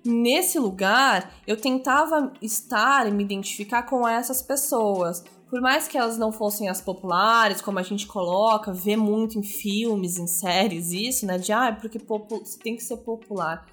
nesse 0.04 0.58
lugar, 0.58 1.32
eu 1.46 1.56
tentava 1.56 2.30
estar 2.42 3.08
e 3.08 3.10
me 3.10 3.24
identificar 3.24 3.84
com 3.84 4.06
essas 4.06 4.42
pessoas 4.42 5.24
por 5.48 5.60
mais 5.60 5.86
que 5.86 5.96
elas 5.96 6.18
não 6.18 6.32
fossem 6.32 6.68
as 6.68 6.80
populares, 6.80 7.60
como 7.60 7.78
a 7.78 7.82
gente 7.82 8.06
coloca, 8.06 8.72
vê 8.72 8.96
muito 8.96 9.38
em 9.38 9.42
filmes, 9.42 10.18
em 10.18 10.26
séries, 10.26 10.90
isso, 10.92 11.24
né? 11.26 11.38
De 11.38 11.52
ah, 11.52 11.76
porque 11.80 11.98
você 11.98 12.58
tem 12.58 12.76
que 12.76 12.82
ser 12.82 12.96
popular. 12.98 13.66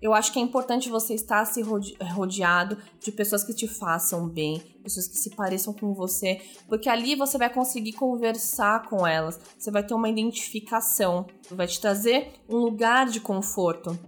Eu 0.00 0.14
acho 0.14 0.32
que 0.32 0.38
é 0.38 0.42
importante 0.42 0.88
você 0.88 1.14
estar 1.14 1.44
se 1.44 1.60
rodeado 1.60 2.78
de 3.00 3.10
pessoas 3.10 3.42
que 3.42 3.52
te 3.52 3.66
façam 3.66 4.28
bem, 4.28 4.62
pessoas 4.82 5.08
que 5.08 5.18
se 5.18 5.30
pareçam 5.30 5.72
com 5.72 5.92
você, 5.92 6.40
porque 6.68 6.88
ali 6.88 7.16
você 7.16 7.36
vai 7.36 7.52
conseguir 7.52 7.94
conversar 7.94 8.88
com 8.88 9.04
elas, 9.04 9.40
você 9.58 9.72
vai 9.72 9.82
ter 9.82 9.94
uma 9.94 10.08
identificação, 10.08 11.26
vai 11.50 11.66
te 11.66 11.80
trazer 11.80 12.32
um 12.48 12.58
lugar 12.58 13.06
de 13.06 13.18
conforto 13.18 13.98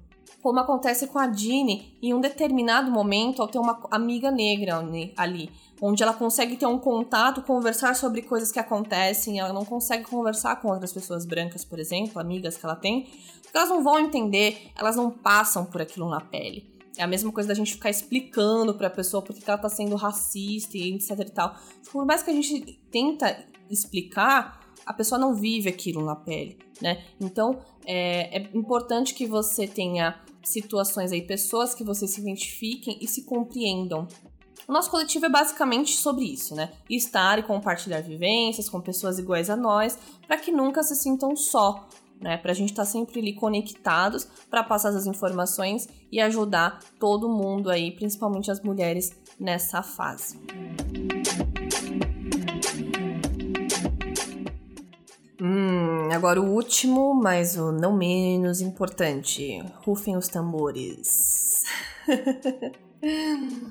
como 0.42 0.58
acontece 0.58 1.06
com 1.06 1.18
a 1.18 1.30
Jeannie 1.30 1.96
em 2.02 2.14
um 2.14 2.20
determinado 2.20 2.90
momento 2.90 3.42
ao 3.42 3.48
ter 3.48 3.58
uma 3.58 3.80
amiga 3.90 4.30
negra 4.30 4.82
ali, 5.16 5.50
onde 5.80 6.02
ela 6.02 6.14
consegue 6.14 6.56
ter 6.56 6.66
um 6.66 6.78
contato, 6.78 7.42
conversar 7.42 7.94
sobre 7.94 8.22
coisas 8.22 8.50
que 8.50 8.58
acontecem, 8.58 9.38
ela 9.38 9.52
não 9.52 9.64
consegue 9.64 10.04
conversar 10.04 10.56
com 10.56 10.68
outras 10.68 10.92
pessoas 10.92 11.24
brancas, 11.26 11.64
por 11.64 11.78
exemplo, 11.78 12.20
amigas 12.20 12.56
que 12.56 12.64
ela 12.64 12.76
tem, 12.76 13.08
porque 13.42 13.56
elas 13.56 13.68
não 13.68 13.82
vão 13.82 13.98
entender, 13.98 14.70
elas 14.76 14.96
não 14.96 15.10
passam 15.10 15.64
por 15.64 15.82
aquilo 15.82 16.08
na 16.08 16.20
pele. 16.20 16.68
É 16.96 17.02
a 17.02 17.06
mesma 17.06 17.32
coisa 17.32 17.48
da 17.48 17.54
gente 17.54 17.72
ficar 17.72 17.90
explicando 17.90 18.74
pra 18.74 18.90
pessoa 18.90 19.22
porque 19.22 19.42
ela 19.46 19.56
tá 19.56 19.68
sendo 19.68 19.96
racista 19.96 20.76
e 20.76 20.94
etc 20.94 21.20
e 21.20 21.24
tal. 21.30 21.56
Por 21.90 22.04
mais 22.04 22.22
que 22.22 22.30
a 22.30 22.34
gente 22.34 22.60
tenta 22.90 23.44
explicar, 23.70 24.60
a 24.84 24.92
pessoa 24.92 25.18
não 25.18 25.34
vive 25.34 25.68
aquilo 25.68 26.04
na 26.04 26.16
pele, 26.16 26.58
né? 26.80 27.04
Então, 27.20 27.60
é, 27.86 28.38
é 28.38 28.50
importante 28.52 29.14
que 29.14 29.26
você 29.26 29.66
tenha 29.66 30.20
situações 30.42 31.12
aí, 31.12 31.22
pessoas 31.22 31.74
que 31.74 31.84
vocês 31.84 32.10
se 32.10 32.20
identifiquem 32.20 32.98
e 33.00 33.06
se 33.06 33.24
compreendam. 33.24 34.06
O 34.68 34.72
nosso 34.72 34.90
coletivo 34.90 35.26
é 35.26 35.28
basicamente 35.28 35.96
sobre 35.96 36.24
isso, 36.24 36.54
né? 36.54 36.72
Estar 36.88 37.38
e 37.38 37.42
compartilhar 37.42 38.00
vivências 38.00 38.68
com 38.68 38.80
pessoas 38.80 39.18
iguais 39.18 39.50
a 39.50 39.56
nós, 39.56 39.98
para 40.26 40.36
que 40.36 40.52
nunca 40.52 40.82
se 40.82 40.94
sintam 40.94 41.34
só, 41.34 41.88
né? 42.20 42.36
Pra 42.36 42.52
gente 42.52 42.70
estar 42.70 42.84
tá 42.84 42.88
sempre 42.88 43.20
ali 43.20 43.32
conectados 43.32 44.28
para 44.48 44.62
passar 44.62 44.90
as 44.90 45.06
informações 45.06 45.88
e 46.12 46.20
ajudar 46.20 46.78
todo 46.98 47.28
mundo 47.28 47.70
aí, 47.70 47.90
principalmente 47.90 48.50
as 48.50 48.60
mulheres 48.60 49.10
nessa 49.38 49.82
fase. 49.82 50.36
Hum, 50.36 50.89
agora 56.14 56.40
o 56.40 56.52
último, 56.52 57.14
mas 57.14 57.56
o 57.56 57.72
não 57.72 57.96
menos 57.96 58.60
importante. 58.60 59.62
Rufem 59.84 60.16
os 60.16 60.28
tambores. 60.28 61.64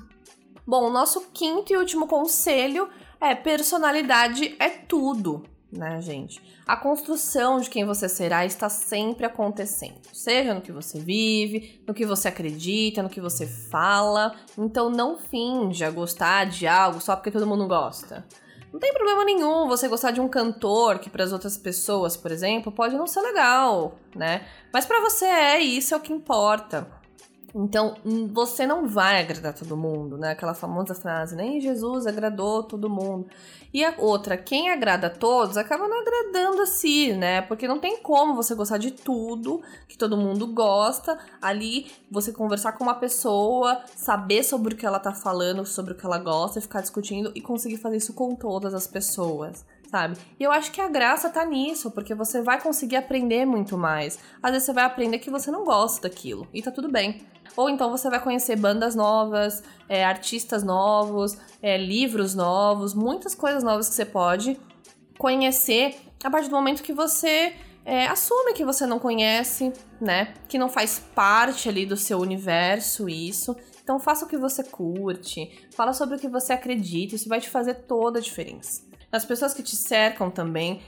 Bom, 0.66 0.86
o 0.86 0.90
nosso 0.90 1.28
quinto 1.32 1.72
e 1.72 1.76
último 1.76 2.06
conselho 2.06 2.88
é 3.20 3.34
personalidade 3.34 4.54
é 4.58 4.68
tudo, 4.68 5.42
né, 5.72 6.00
gente? 6.00 6.40
A 6.66 6.76
construção 6.76 7.60
de 7.60 7.68
quem 7.68 7.84
você 7.84 8.08
será 8.08 8.46
está 8.46 8.68
sempre 8.68 9.26
acontecendo, 9.26 10.00
seja 10.12 10.54
no 10.54 10.60
que 10.60 10.70
você 10.70 11.00
vive, 11.00 11.82
no 11.86 11.92
que 11.92 12.06
você 12.06 12.28
acredita, 12.28 13.02
no 13.02 13.10
que 13.10 13.20
você 13.20 13.46
fala. 13.46 14.36
Então 14.56 14.88
não 14.88 15.18
finja 15.18 15.90
gostar 15.90 16.44
de 16.44 16.66
algo 16.66 17.00
só 17.00 17.16
porque 17.16 17.32
todo 17.32 17.46
mundo 17.46 17.66
gosta. 17.66 18.24
Não 18.72 18.78
tem 18.78 18.92
problema 18.94 19.24
nenhum 19.24 19.66
você 19.66 19.88
gostar 19.88 20.12
de 20.12 20.20
um 20.20 20.28
cantor 20.28 20.98
que 21.00 21.10
para 21.10 21.24
as 21.24 21.32
outras 21.32 21.56
pessoas, 21.56 22.16
por 22.16 22.30
exemplo, 22.30 22.70
pode 22.70 22.96
não 22.96 23.06
ser 23.06 23.20
legal, 23.20 23.98
né? 24.14 24.46
Mas 24.72 24.86
para 24.86 25.00
você 25.00 25.24
é, 25.24 25.58
isso 25.60 25.92
é 25.92 25.96
o 25.96 26.00
que 26.00 26.12
importa. 26.12 26.99
Então, 27.54 27.96
você 28.32 28.66
não 28.66 28.86
vai 28.86 29.20
agradar 29.20 29.52
todo 29.52 29.76
mundo, 29.76 30.16
né? 30.16 30.30
Aquela 30.30 30.54
famosa 30.54 30.94
frase, 30.94 31.34
nem 31.34 31.60
Jesus 31.60 32.06
agradou 32.06 32.62
todo 32.62 32.88
mundo. 32.88 33.26
E 33.72 33.84
a 33.84 33.94
outra, 33.98 34.36
quem 34.36 34.70
agrada 34.70 35.08
a 35.08 35.10
todos 35.10 35.56
acaba 35.56 35.88
não 35.88 36.00
agradando 36.00 36.62
a 36.62 36.66
si, 36.66 37.12
né? 37.12 37.42
Porque 37.42 37.66
não 37.66 37.78
tem 37.78 38.02
como 38.02 38.34
você 38.34 38.54
gostar 38.54 38.78
de 38.78 38.92
tudo 38.92 39.62
que 39.88 39.98
todo 39.98 40.16
mundo 40.16 40.46
gosta. 40.46 41.18
Ali, 41.42 41.90
você 42.10 42.32
conversar 42.32 42.72
com 42.72 42.84
uma 42.84 42.94
pessoa, 42.94 43.82
saber 43.96 44.44
sobre 44.44 44.74
o 44.74 44.76
que 44.76 44.86
ela 44.86 45.00
tá 45.00 45.12
falando, 45.12 45.66
sobre 45.66 45.92
o 45.92 45.96
que 45.96 46.06
ela 46.06 46.18
gosta, 46.18 46.60
ficar 46.60 46.80
discutindo 46.80 47.32
e 47.34 47.40
conseguir 47.40 47.78
fazer 47.78 47.96
isso 47.96 48.14
com 48.14 48.34
todas 48.34 48.74
as 48.74 48.86
pessoas 48.86 49.64
sabe? 49.90 50.16
E 50.38 50.44
eu 50.44 50.52
acho 50.52 50.70
que 50.70 50.80
a 50.80 50.88
graça 50.88 51.28
tá 51.28 51.44
nisso, 51.44 51.90
porque 51.90 52.14
você 52.14 52.40
vai 52.40 52.60
conseguir 52.60 52.96
aprender 52.96 53.44
muito 53.44 53.76
mais. 53.76 54.18
Às 54.40 54.52
vezes 54.52 54.66
você 54.66 54.72
vai 54.72 54.84
aprender 54.84 55.18
que 55.18 55.30
você 55.30 55.50
não 55.50 55.64
gosta 55.64 56.08
daquilo, 56.08 56.46
e 56.54 56.62
tá 56.62 56.70
tudo 56.70 56.90
bem. 56.90 57.22
Ou 57.56 57.68
então 57.68 57.90
você 57.90 58.08
vai 58.08 58.22
conhecer 58.22 58.54
bandas 58.54 58.94
novas, 58.94 59.62
é, 59.88 60.04
artistas 60.04 60.62
novos, 60.62 61.36
é, 61.60 61.76
livros 61.76 62.34
novos, 62.34 62.94
muitas 62.94 63.34
coisas 63.34 63.64
novas 63.64 63.88
que 63.88 63.94
você 63.96 64.04
pode 64.04 64.58
conhecer 65.18 65.96
a 66.22 66.30
partir 66.30 66.48
do 66.48 66.54
momento 66.54 66.82
que 66.82 66.92
você 66.92 67.54
é, 67.84 68.06
assume 68.06 68.52
que 68.52 68.64
você 68.64 68.86
não 68.86 69.00
conhece, 69.00 69.72
né? 70.00 70.34
Que 70.48 70.58
não 70.58 70.68
faz 70.68 71.00
parte 71.14 71.68
ali 71.68 71.84
do 71.84 71.96
seu 71.96 72.20
universo 72.20 73.08
isso. 73.08 73.56
Então 73.82 73.98
faça 73.98 74.24
o 74.24 74.28
que 74.28 74.36
você 74.36 74.62
curte, 74.62 75.66
fala 75.74 75.92
sobre 75.92 76.14
o 76.14 76.18
que 76.18 76.28
você 76.28 76.52
acredita, 76.52 77.16
isso 77.16 77.28
vai 77.28 77.40
te 77.40 77.50
fazer 77.50 77.74
toda 77.74 78.20
a 78.20 78.22
diferença. 78.22 78.89
As 79.12 79.24
pessoas 79.24 79.52
que 79.52 79.62
te 79.62 79.74
cercam 79.76 80.30
também. 80.30 80.80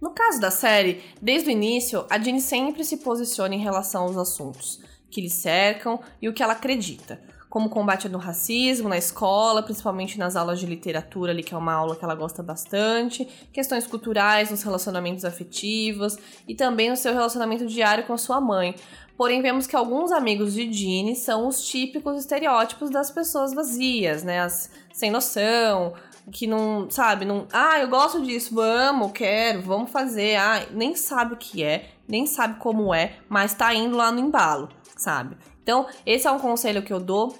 No 0.00 0.10
caso 0.10 0.40
da 0.40 0.50
série, 0.50 1.02
desde 1.20 1.48
o 1.48 1.52
início, 1.52 2.04
a 2.10 2.18
Jeannie 2.18 2.40
sempre 2.40 2.84
se 2.84 2.98
posiciona 2.98 3.54
em 3.54 3.60
relação 3.60 4.04
aos 4.04 4.16
assuntos 4.16 4.80
que 5.10 5.20
lhe 5.20 5.30
cercam 5.30 5.98
e 6.20 6.28
o 6.28 6.32
que 6.32 6.42
ela 6.42 6.52
acredita, 6.52 7.20
como 7.48 7.70
combate 7.70 8.08
no 8.08 8.18
racismo 8.18 8.88
na 8.88 8.98
escola, 8.98 9.62
principalmente 9.62 10.18
nas 10.18 10.36
aulas 10.36 10.60
de 10.60 10.66
literatura, 10.66 11.32
ali, 11.32 11.42
que 11.42 11.54
é 11.54 11.56
uma 11.56 11.72
aula 11.72 11.96
que 11.96 12.04
ela 12.04 12.14
gosta 12.14 12.42
bastante, 12.42 13.24
questões 13.52 13.86
culturais 13.86 14.50
nos 14.50 14.62
relacionamentos 14.62 15.24
afetivos 15.24 16.18
e 16.46 16.54
também 16.54 16.90
no 16.90 16.96
seu 16.96 17.14
relacionamento 17.14 17.66
diário 17.66 18.04
com 18.04 18.12
a 18.12 18.18
sua 18.18 18.40
mãe. 18.40 18.74
Porém, 19.16 19.40
vemos 19.40 19.66
que 19.66 19.74
alguns 19.74 20.12
amigos 20.12 20.52
de 20.52 20.70
Jeanne 20.70 21.16
são 21.16 21.48
os 21.48 21.66
típicos 21.66 22.18
estereótipos 22.18 22.90
das 22.90 23.10
pessoas 23.10 23.54
vazias, 23.54 24.22
né? 24.22 24.40
As 24.40 24.70
sem 24.92 25.10
noção, 25.10 25.94
que 26.32 26.46
não, 26.46 26.90
sabe, 26.90 27.24
não, 27.24 27.46
ah, 27.52 27.78
eu 27.78 27.88
gosto 27.88 28.22
disso, 28.22 28.54
vamos, 28.54 29.12
quero, 29.12 29.62
vamos 29.62 29.90
fazer, 29.90 30.36
ah, 30.36 30.66
nem 30.72 30.94
sabe 30.94 31.34
o 31.34 31.36
que 31.36 31.62
é, 31.62 31.90
nem 32.08 32.26
sabe 32.26 32.58
como 32.58 32.92
é, 32.92 33.18
mas 33.28 33.54
tá 33.54 33.72
indo 33.74 33.96
lá 33.96 34.10
no 34.10 34.20
embalo 34.20 34.68
sabe? 34.96 35.36
Então, 35.62 35.86
esse 36.04 36.26
é 36.26 36.30
um 36.30 36.38
conselho 36.38 36.82
que 36.82 36.92
eu 36.92 36.98
dou, 36.98 37.36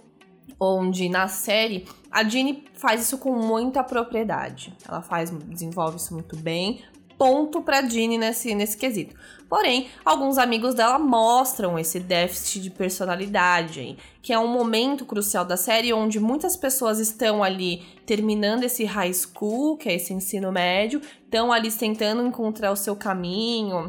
onde 0.60 1.08
na 1.08 1.26
série 1.26 1.86
a 2.10 2.22
Jeannie 2.22 2.64
faz 2.74 3.02
isso 3.02 3.18
com 3.18 3.32
muita 3.32 3.82
propriedade. 3.82 4.74
Ela 4.86 5.02
faz, 5.02 5.30
desenvolve 5.30 5.96
isso 5.96 6.14
muito 6.14 6.36
bem. 6.36 6.84
Ponto 7.18 7.62
pra 7.62 7.82
Jeannie 7.82 8.18
nesse, 8.18 8.54
nesse 8.54 8.76
quesito. 8.76 9.14
Porém, 9.48 9.88
alguns 10.04 10.38
amigos 10.38 10.74
dela 10.74 10.98
mostram 10.98 11.78
esse 11.78 12.00
déficit 12.00 12.60
de 12.60 12.70
personalidade, 12.70 13.80
hein? 13.80 13.96
que 14.20 14.32
é 14.32 14.38
um 14.38 14.48
momento 14.48 15.06
crucial 15.06 15.44
da 15.44 15.56
série 15.56 15.92
onde 15.92 16.18
muitas 16.18 16.56
pessoas 16.56 16.98
estão 16.98 17.44
ali 17.44 17.84
terminando 18.04 18.64
esse 18.64 18.84
high 18.84 19.12
school, 19.14 19.76
que 19.76 19.88
é 19.88 19.94
esse 19.94 20.12
ensino 20.12 20.50
médio, 20.50 21.00
estão 21.24 21.52
ali 21.52 21.70
tentando 21.70 22.26
encontrar 22.26 22.72
o 22.72 22.76
seu 22.76 22.96
caminho, 22.96 23.86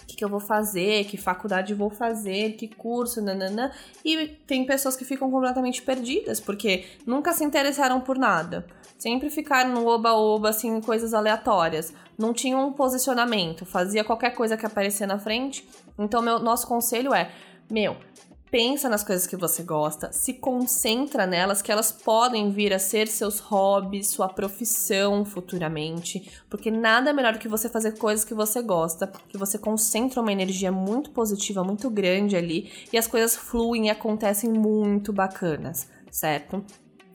o 0.00 0.06
que, 0.06 0.14
que 0.14 0.24
eu 0.24 0.28
vou 0.28 0.38
fazer, 0.38 1.06
que 1.06 1.16
faculdade 1.16 1.74
vou 1.74 1.90
fazer, 1.90 2.52
que 2.52 2.68
curso, 2.68 3.20
nananã. 3.20 3.72
E 4.04 4.28
tem 4.46 4.64
pessoas 4.64 4.94
que 4.94 5.04
ficam 5.04 5.28
completamente 5.32 5.82
perdidas, 5.82 6.38
porque 6.38 6.84
nunca 7.04 7.32
se 7.32 7.42
interessaram 7.42 8.00
por 8.00 8.16
nada. 8.16 8.64
Sempre 9.02 9.30
ficaram 9.30 9.72
no 9.72 9.88
oba-oba, 9.88 10.50
assim, 10.50 10.80
coisas 10.80 11.12
aleatórias. 11.12 11.92
Não 12.16 12.32
tinham 12.32 12.68
um 12.68 12.72
posicionamento, 12.72 13.66
fazia 13.66 14.04
qualquer 14.04 14.30
coisa 14.30 14.56
que 14.56 14.64
aparecia 14.64 15.08
na 15.08 15.18
frente. 15.18 15.68
Então, 15.98 16.22
meu, 16.22 16.38
nosso 16.38 16.68
conselho 16.68 17.12
é: 17.12 17.32
meu, 17.68 17.96
pensa 18.48 18.88
nas 18.88 19.02
coisas 19.02 19.26
que 19.26 19.36
você 19.36 19.64
gosta, 19.64 20.12
se 20.12 20.34
concentra 20.34 21.26
nelas, 21.26 21.60
que 21.60 21.72
elas 21.72 21.90
podem 21.90 22.52
vir 22.52 22.72
a 22.72 22.78
ser 22.78 23.08
seus 23.08 23.40
hobbies, 23.40 24.06
sua 24.06 24.28
profissão 24.28 25.24
futuramente, 25.24 26.30
porque 26.48 26.70
nada 26.70 27.12
melhor 27.12 27.32
do 27.32 27.40
que 27.40 27.48
você 27.48 27.68
fazer 27.68 27.98
coisas 27.98 28.24
que 28.24 28.34
você 28.34 28.62
gosta, 28.62 29.10
que 29.28 29.36
você 29.36 29.58
concentra 29.58 30.20
uma 30.20 30.30
energia 30.30 30.70
muito 30.70 31.10
positiva, 31.10 31.64
muito 31.64 31.90
grande 31.90 32.36
ali, 32.36 32.70
e 32.92 32.96
as 32.96 33.08
coisas 33.08 33.34
fluem 33.34 33.88
e 33.88 33.90
acontecem 33.90 34.48
muito 34.48 35.12
bacanas, 35.12 35.88
certo? 36.08 36.64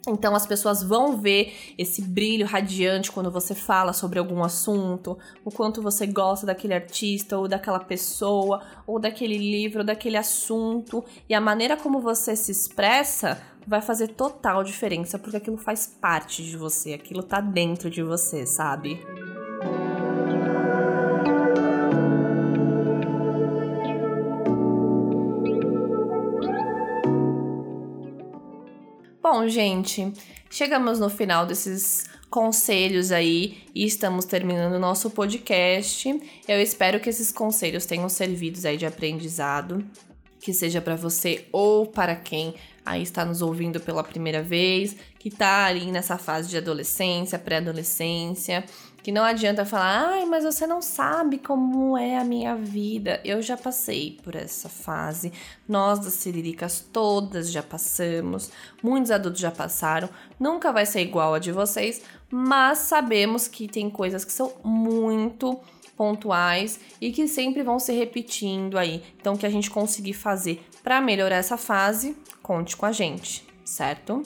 Então 0.08 0.36
as 0.36 0.46
pessoas 0.46 0.84
vão 0.84 1.18
ver 1.18 1.54
esse 1.78 2.02
brilho 2.02 2.46
radiante 2.46 3.12
quando 3.12 3.32
você 3.32 3.54
fala 3.56 3.94
sobre 3.94 4.20
algum 4.20 4.44
assunto, 4.44 5.18
o 5.44 5.52
quanto 5.52 5.82
você 5.82 6.06
gosta 6.08 6.46
daquele 6.46 6.74
artista 6.74 7.38
ou 7.38 7.48
daquela 7.48 7.80
pessoa, 7.80 8.62
ou 8.86 9.00
daquele 9.00 9.38
livro, 9.38 9.80
ou 9.80 9.86
daquele 9.86 10.18
assunto, 10.18 11.04
e 11.28 11.34
a 11.34 11.42
maneira 11.42 11.76
como 11.76 12.00
você 12.00 12.36
se 12.36 12.52
expressa 12.52 13.42
vai 13.68 13.82
fazer 13.82 14.10
total 14.10 14.64
diferença, 14.64 15.20
porque 15.20 15.38
aquilo 15.38 15.58
faz 15.58 15.86
parte 16.00 16.42
de 16.42 16.56
você, 16.56 16.94
aquilo 16.94 17.22
tá 17.22 17.42
dentro 17.42 17.90
de 17.90 18.02
você, 18.02 18.46
sabe? 18.46 18.98
Bom, 29.30 29.46
gente, 29.46 30.14
chegamos 30.50 31.00
no 31.00 31.10
final 31.10 31.46
desses 31.46 32.06
conselhos 32.30 33.12
aí 33.12 33.58
e 33.76 33.86
estamos 33.86 34.24
terminando 34.24 34.76
o 34.76 34.80
nosso 34.80 35.10
podcast. 35.10 36.18
Eu 36.48 36.62
espero 36.62 36.98
que 37.02 37.10
esses 37.10 37.30
conselhos 37.30 37.86
tenham 37.86 38.08
servido 38.08 38.66
aí 38.66 38.78
de 38.78 38.86
aprendizado, 38.86 39.86
que 40.40 40.54
seja 40.54 40.80
para 40.80 40.96
você 40.96 41.46
ou 41.52 41.86
para 41.86 42.16
quem 42.16 42.56
aí 42.86 43.04
está 43.04 43.26
nos 43.26 43.42
ouvindo 43.42 43.82
pela 43.82 44.02
primeira 44.02 44.42
vez, 44.42 44.96
que 45.20 45.30
tá 45.30 45.66
ali 45.66 45.92
nessa 45.92 46.18
fase 46.18 46.48
de 46.48 46.56
adolescência, 46.56 47.38
pré-adolescência, 47.38 48.64
que 49.08 49.12
não 49.14 49.24
adianta 49.24 49.64
falar, 49.64 50.10
ai, 50.10 50.26
mas 50.26 50.44
você 50.44 50.68
não 50.68 50.82
sabe 50.82 51.38
como 51.38 51.98
é 51.98 52.18
a 52.18 52.26
minha 52.26 52.58
vida. 52.58 53.22
Eu 53.24 53.42
já 53.42 53.56
passei 53.56 54.20
por 54.22 54.36
essa 54.36 54.68
fase. 54.68 55.32
Nós 55.66 55.98
das 56.00 56.16
Siriricas 56.16 56.86
todas 56.92 57.50
já 57.50 57.64
passamos, 57.64 58.52
muitos 58.84 59.10
adultos 59.10 59.40
já 59.40 59.50
passaram. 59.50 60.10
Nunca 60.38 60.74
vai 60.74 60.86
ser 60.86 61.00
igual 61.00 61.34
a 61.34 61.40
de 61.40 61.54
vocês, 61.54 62.02
mas 62.30 62.80
sabemos 62.80 63.48
que 63.48 63.70
tem 63.70 63.90
coisas 63.90 64.26
que 64.26 64.34
são 64.34 64.52
muito 64.62 65.58
pontuais 65.96 66.78
e 67.00 67.10
que 67.14 67.30
sempre 67.30 67.64
vão 67.64 67.80
se 67.80 67.94
repetindo 67.94 68.78
aí. 68.78 69.02
Então, 69.22 69.38
que 69.38 69.46
a 69.46 69.50
gente 69.50 69.72
conseguir 69.72 70.16
fazer 70.16 70.62
para 70.84 71.00
melhorar 71.00 71.38
essa 71.38 71.56
fase, 71.56 72.14
conte 72.44 72.76
com 72.76 72.86
a 72.86 72.92
gente, 72.92 73.48
certo? 73.64 74.22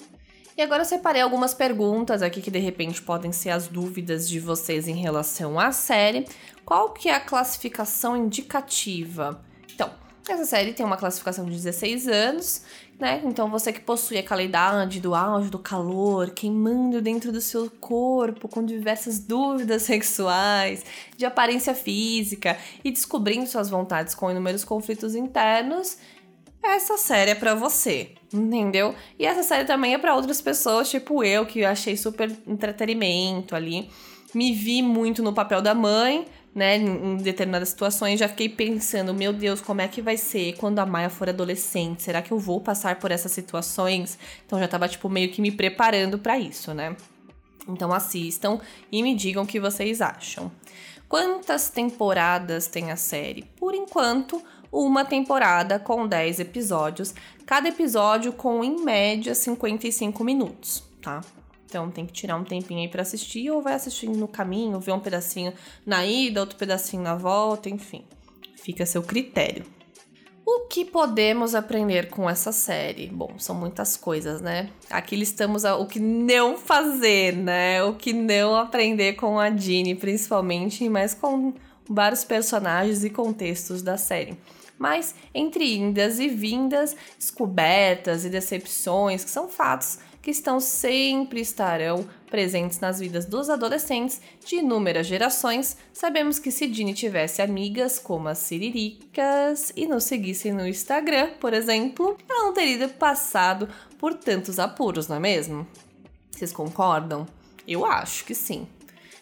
E 0.62 0.64
agora 0.64 0.82
eu 0.82 0.86
separei 0.86 1.24
algumas 1.24 1.56
perguntas 1.56 2.22
aqui 2.22 2.40
que 2.40 2.52
de 2.52 2.60
repente 2.60 3.02
podem 3.02 3.32
ser 3.32 3.50
as 3.50 3.68
dúvidas 3.68 4.30
de 4.30 4.40
vocês 4.40 4.88
em 4.88 4.94
relação 4.94 5.60
à 5.60 5.72
série. 5.72 6.28
Qual 6.64 6.92
que 6.92 7.10
é 7.10 7.16
a 7.16 7.20
classificação 7.20 8.16
indicativa? 8.16 9.44
Então, 9.74 9.90
essa 10.30 10.46
série 10.46 10.74
tem 10.74 10.86
uma 10.86 10.98
classificação 10.98 11.46
de 11.46 11.54
16 11.54 12.08
anos, 12.08 12.62
né? 13.00 13.24
Então 13.26 13.50
você 13.50 13.74
que 13.74 13.80
possui 13.80 14.20
aquela 14.20 14.44
idade 14.44 15.00
do 15.00 15.16
auge 15.16 15.50
do 15.50 15.58
calor, 15.58 16.30
queimando 16.30 17.02
dentro 17.02 17.32
do 17.32 17.42
seu 17.42 17.68
corpo, 17.80 18.48
com 18.48 18.64
diversas 18.64 19.18
dúvidas 19.18 19.82
sexuais, 19.90 20.86
de 21.18 21.26
aparência 21.26 21.74
física 21.74 22.56
e 22.84 22.92
descobrindo 22.92 23.48
suas 23.48 23.68
vontades 23.68 24.14
com 24.14 24.30
inúmeros 24.30 24.64
conflitos 24.64 25.16
internos, 25.16 25.98
essa 26.64 26.98
série 26.98 27.32
é 27.32 27.36
para 27.36 27.56
você, 27.56 28.12
entendeu? 28.34 28.96
E 29.18 29.26
essa 29.26 29.44
série 29.44 29.66
também 29.66 29.94
é 29.94 29.98
para 29.98 30.16
outras 30.16 30.42
pessoas, 30.42 30.90
tipo 30.90 31.24
eu, 31.24 31.46
que 31.46 31.66
achei 31.66 31.98
super 31.98 32.32
entretenimento 32.48 33.56
ali. 33.56 33.90
Me 34.34 34.54
vi 34.54 34.82
muito 34.82 35.22
no 35.22 35.34
papel 35.34 35.62
da 35.62 35.74
mãe, 35.74 36.26
né, 36.54 36.78
em 36.78 37.18
determinadas 37.18 37.70
situações, 37.70 38.20
já 38.20 38.28
fiquei 38.28 38.50
pensando, 38.50 39.14
meu 39.14 39.32
Deus, 39.32 39.62
como 39.62 39.82
é 39.82 39.88
que 39.88 40.02
vai 40.02 40.18
ser 40.18 40.54
quando 40.58 40.80
a 40.80 40.86
Maia 40.86 41.10
for 41.10 41.30
adolescente? 41.30 42.04
Será 42.04 42.22
que 42.22 42.32
eu 42.32 42.40
vou 42.40 42.60
passar 42.60 43.00
por 43.00 43.12
essas 43.12 43.32
situações? 43.32 44.18
Então 44.46 44.60
já 44.60 44.68
tava 44.68 44.88
tipo 44.88 45.10
meio 45.10 45.32
que 45.32 45.42
me 45.42 45.52
preparando 45.52 46.20
para 46.20 46.38
isso, 46.38 46.74
né? 46.74 46.96
Então 47.68 47.94
assistam 47.94 48.60
e 48.92 49.02
me 49.02 49.16
digam 49.16 49.44
o 49.44 49.48
que 49.48 49.60
vocês 49.60 50.02
acham. 50.02 50.52
Quantas 51.08 51.70
temporadas 51.70 52.68
tem 52.68 52.92
a 52.92 52.96
série? 52.96 53.44
Por 53.58 53.74
enquanto, 53.74 54.42
uma 54.72 55.04
temporada 55.04 55.78
com 55.78 56.08
10 56.08 56.40
episódios, 56.40 57.14
cada 57.46 57.68
episódio 57.68 58.32
com 58.32 58.64
em 58.64 58.84
média 58.84 59.36
55 59.36 60.24
minutos, 60.24 60.84
tá? 61.02 61.22
Então 61.66 61.90
tem 61.90 62.06
que 62.06 62.14
tirar 62.14 62.36
um 62.38 62.44
tempinho 62.44 62.82
aí 62.82 62.88
para 62.88 63.02
assistir 63.02 63.50
ou 63.50 63.62
vai 63.62 63.74
assistindo 63.74 64.18
no 64.18 64.28
caminho, 64.28 64.80
ver 64.80 64.92
um 64.92 65.00
pedacinho 65.00 65.54
na 65.86 66.06
ida, 66.06 66.42
outro 66.42 66.58
pedacinho 66.58 67.02
na 67.02 67.16
volta, 67.16 67.70
enfim. 67.70 68.04
Fica 68.56 68.84
a 68.84 68.86
seu 68.86 69.02
critério. 69.02 69.66
O 70.46 70.68
que 70.68 70.84
podemos 70.84 71.56
aprender 71.56 72.10
com 72.10 72.30
essa 72.30 72.52
série? 72.52 73.08
Bom, 73.08 73.36
são 73.38 73.56
muitas 73.56 73.96
coisas, 73.96 74.42
né? 74.42 74.70
Aqui 74.90 75.16
listamos 75.16 75.64
o 75.64 75.86
que 75.86 76.00
não 76.00 76.58
fazer, 76.58 77.38
né? 77.38 77.82
O 77.84 77.94
que 77.94 78.12
não 78.12 78.56
aprender 78.56 79.14
com 79.14 79.40
a 79.40 79.50
Jeannie, 79.50 79.96
principalmente, 79.96 80.90
mas 80.90 81.14
com 81.14 81.54
vários 81.90 82.26
personagens 82.26 83.04
e 83.04 83.10
contextos 83.10 83.82
da 83.82 83.98
série. 83.98 84.38
Mas 84.82 85.14
entre 85.32 85.76
indas 85.76 86.18
e 86.18 86.28
vindas, 86.28 86.98
descobertas 87.16 88.26
e 88.26 88.32
decepções, 88.32 89.24
que 89.24 89.30
são 89.30 89.48
fatos 89.48 90.00
que 90.24 90.32
estão 90.32 90.60
sempre 90.60 91.40
estarão 91.40 92.04
presentes 92.32 92.80
nas 92.80 93.00
vidas 93.00 93.28
dos 93.28 93.48
adolescentes 93.52 94.20
de 94.44 94.56
inúmeras 94.56 95.06
gerações, 95.06 95.78
sabemos 95.94 96.40
que 96.40 96.50
se 96.50 96.68
Dini 96.68 96.96
tivesse 96.96 97.44
amigas 97.44 98.00
como 98.00 98.28
as 98.28 98.40
Siriricas 98.40 99.72
e 99.76 99.86
nos 99.86 100.06
seguisse 100.06 100.52
no 100.52 100.68
Instagram, 100.68 101.30
por 101.40 101.54
exemplo, 101.54 102.18
ela 102.28 102.46
não 102.46 102.54
teria 102.54 102.90
passado 102.90 103.70
por 104.00 104.16
tantos 104.16 104.58
apuros, 104.58 105.08
não 105.08 105.18
é 105.18 105.20
mesmo? 105.20 105.68
Vocês 106.32 106.52
concordam? 106.52 107.28
Eu 107.68 107.86
acho 107.86 108.26
que 108.26 108.34
sim. 108.34 108.68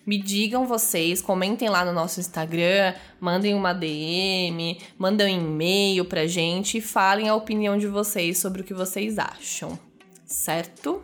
Me 0.09 0.17
digam 0.17 0.65
vocês, 0.65 1.21
comentem 1.21 1.69
lá 1.69 1.85
no 1.85 1.93
nosso 1.93 2.19
Instagram, 2.19 2.95
mandem 3.19 3.53
uma 3.53 3.73
DM, 3.73 4.81
mandem 4.97 5.37
um 5.37 5.41
e-mail 5.43 6.03
pra 6.03 6.25
gente 6.25 6.79
e 6.79 6.81
falem 6.81 7.29
a 7.29 7.35
opinião 7.35 7.77
de 7.77 7.85
vocês 7.85 8.39
sobre 8.39 8.63
o 8.63 8.65
que 8.65 8.73
vocês 8.73 9.19
acham, 9.19 9.77
certo? 10.25 11.03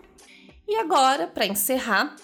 E 0.68 0.78
agora, 0.78 1.28
para 1.28 1.46
encerrar, 1.46 2.16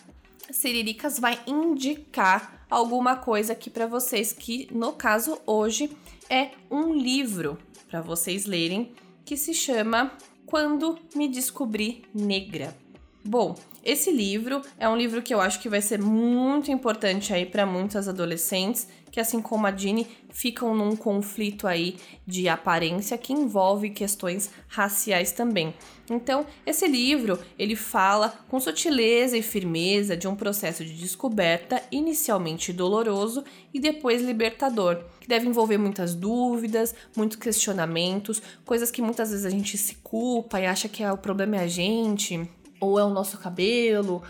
Siriricas 0.49 1.19
vai 1.19 1.39
indicar 1.45 2.65
alguma 2.67 3.15
coisa 3.15 3.53
aqui 3.53 3.69
para 3.69 3.85
vocês 3.85 4.33
que, 4.33 4.67
no 4.71 4.93
caso 4.93 5.37
hoje, 5.45 5.95
é 6.27 6.49
um 6.71 6.95
livro 6.95 7.59
para 7.91 8.01
vocês 8.01 8.47
lerem 8.47 8.91
que 9.23 9.37
se 9.37 9.53
chama 9.53 10.17
Quando 10.47 10.97
me 11.13 11.27
descobri 11.27 12.01
negra. 12.11 12.75
Bom, 13.23 13.55
esse 13.83 14.11
livro 14.11 14.61
é 14.79 14.89
um 14.89 14.97
livro 14.97 15.21
que 15.21 15.33
eu 15.33 15.39
acho 15.39 15.59
que 15.59 15.69
vai 15.69 15.81
ser 15.81 15.99
muito 16.01 16.71
importante 16.71 17.31
aí 17.31 17.45
para 17.45 17.67
muitas 17.67 18.07
adolescentes 18.07 18.87
que, 19.11 19.19
assim 19.19 19.41
como 19.41 19.67
a 19.67 19.71
Dini, 19.71 20.07
ficam 20.29 20.73
num 20.73 20.95
conflito 20.95 21.67
aí 21.67 21.97
de 22.25 22.47
aparência 22.47 23.17
que 23.17 23.33
envolve 23.33 23.89
questões 23.89 24.49
raciais 24.67 25.31
também. 25.33 25.73
Então, 26.09 26.45
esse 26.65 26.87
livro, 26.87 27.37
ele 27.59 27.75
fala 27.75 28.29
com 28.47 28.59
sutileza 28.59 29.37
e 29.37 29.43
firmeza 29.43 30.17
de 30.17 30.27
um 30.27 30.35
processo 30.35 30.83
de 30.83 30.93
descoberta 30.93 31.83
inicialmente 31.91 32.73
doloroso 32.73 33.43
e 33.73 33.79
depois 33.79 34.21
libertador, 34.21 35.03
que 35.19 35.27
deve 35.27 35.47
envolver 35.47 35.77
muitas 35.77 36.15
dúvidas, 36.15 36.95
muitos 37.15 37.37
questionamentos, 37.37 38.41
coisas 38.65 38.89
que 38.89 39.01
muitas 39.01 39.29
vezes 39.29 39.45
a 39.45 39.49
gente 39.49 39.77
se 39.77 39.95
culpa 39.95 40.59
e 40.59 40.65
acha 40.65 40.87
que 40.87 41.03
é, 41.03 41.11
o 41.11 41.17
problema 41.17 41.57
é 41.57 41.59
a 41.59 41.67
gente 41.67 42.49
ou 42.81 42.99
é 42.99 43.03
o 43.05 43.09
nosso 43.09 43.37
cabelo, 43.37 44.21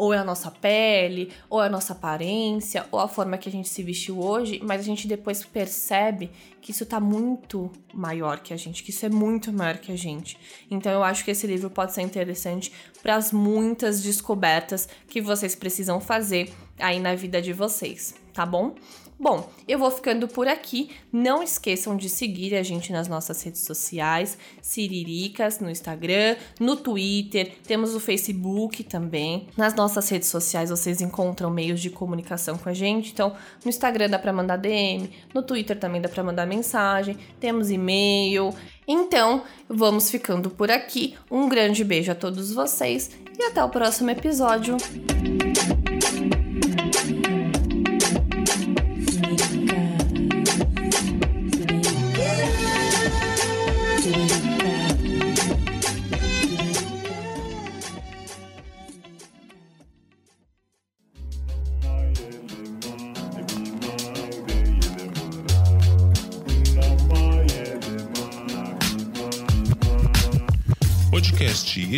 ou 0.00 0.14
é 0.14 0.18
a 0.18 0.24
nossa 0.24 0.50
pele, 0.50 1.30
ou 1.48 1.62
é 1.62 1.66
a 1.66 1.70
nossa 1.70 1.92
aparência, 1.92 2.86
ou 2.90 2.98
a 2.98 3.06
forma 3.06 3.36
que 3.36 3.48
a 3.48 3.52
gente 3.52 3.68
se 3.68 3.82
vestiu 3.82 4.18
hoje, 4.18 4.60
mas 4.62 4.80
a 4.80 4.84
gente 4.84 5.06
depois 5.06 5.44
percebe 5.44 6.30
que 6.60 6.70
isso 6.70 6.86
tá 6.86 6.98
muito 6.98 7.70
maior 7.92 8.40
que 8.40 8.54
a 8.54 8.56
gente, 8.56 8.82
que 8.82 8.90
isso 8.90 9.04
é 9.04 9.08
muito 9.08 9.52
maior 9.52 9.78
que 9.78 9.92
a 9.92 9.96
gente. 9.96 10.38
Então 10.70 10.90
eu 10.90 11.02
acho 11.02 11.24
que 11.24 11.30
esse 11.30 11.46
livro 11.46 11.70
pode 11.70 11.92
ser 11.92 12.02
interessante 12.02 12.72
para 13.02 13.16
as 13.16 13.30
muitas 13.30 14.02
descobertas 14.02 14.88
que 15.06 15.20
vocês 15.20 15.54
precisam 15.54 16.00
fazer 16.00 16.52
aí 16.78 16.98
na 16.98 17.14
vida 17.14 17.40
de 17.40 17.52
vocês, 17.52 18.14
tá 18.32 18.46
bom? 18.46 18.74
Bom, 19.22 19.50
eu 19.68 19.78
vou 19.78 19.90
ficando 19.90 20.26
por 20.26 20.48
aqui. 20.48 20.88
Não 21.12 21.42
esqueçam 21.42 21.94
de 21.94 22.08
seguir 22.08 22.54
a 22.54 22.62
gente 22.62 22.90
nas 22.90 23.06
nossas 23.06 23.42
redes 23.42 23.60
sociais, 23.60 24.38
Siriricas, 24.62 25.60
no 25.60 25.68
Instagram, 25.68 26.36
no 26.58 26.74
Twitter, 26.74 27.52
temos 27.66 27.94
o 27.94 28.00
Facebook 28.00 28.82
também. 28.82 29.46
Nas 29.58 29.74
nossas 29.74 30.08
redes 30.08 30.30
sociais 30.30 30.70
vocês 30.70 31.02
encontram 31.02 31.50
meios 31.50 31.82
de 31.82 31.90
comunicação 31.90 32.56
com 32.56 32.70
a 32.70 32.72
gente. 32.72 33.12
Então, 33.12 33.36
no 33.62 33.68
Instagram 33.68 34.08
dá 34.08 34.18
para 34.18 34.32
mandar 34.32 34.56
DM, 34.56 35.10
no 35.34 35.42
Twitter 35.42 35.78
também 35.78 36.00
dá 36.00 36.08
para 36.08 36.24
mandar 36.24 36.46
mensagem, 36.46 37.18
temos 37.38 37.70
e-mail. 37.70 38.54
Então, 38.88 39.44
vamos 39.68 40.10
ficando 40.10 40.48
por 40.48 40.70
aqui. 40.70 41.14
Um 41.30 41.46
grande 41.46 41.84
beijo 41.84 42.10
a 42.10 42.14
todos 42.14 42.54
vocês 42.54 43.10
e 43.38 43.42
até 43.44 43.62
o 43.62 43.68
próximo 43.68 44.08
episódio. 44.08 44.78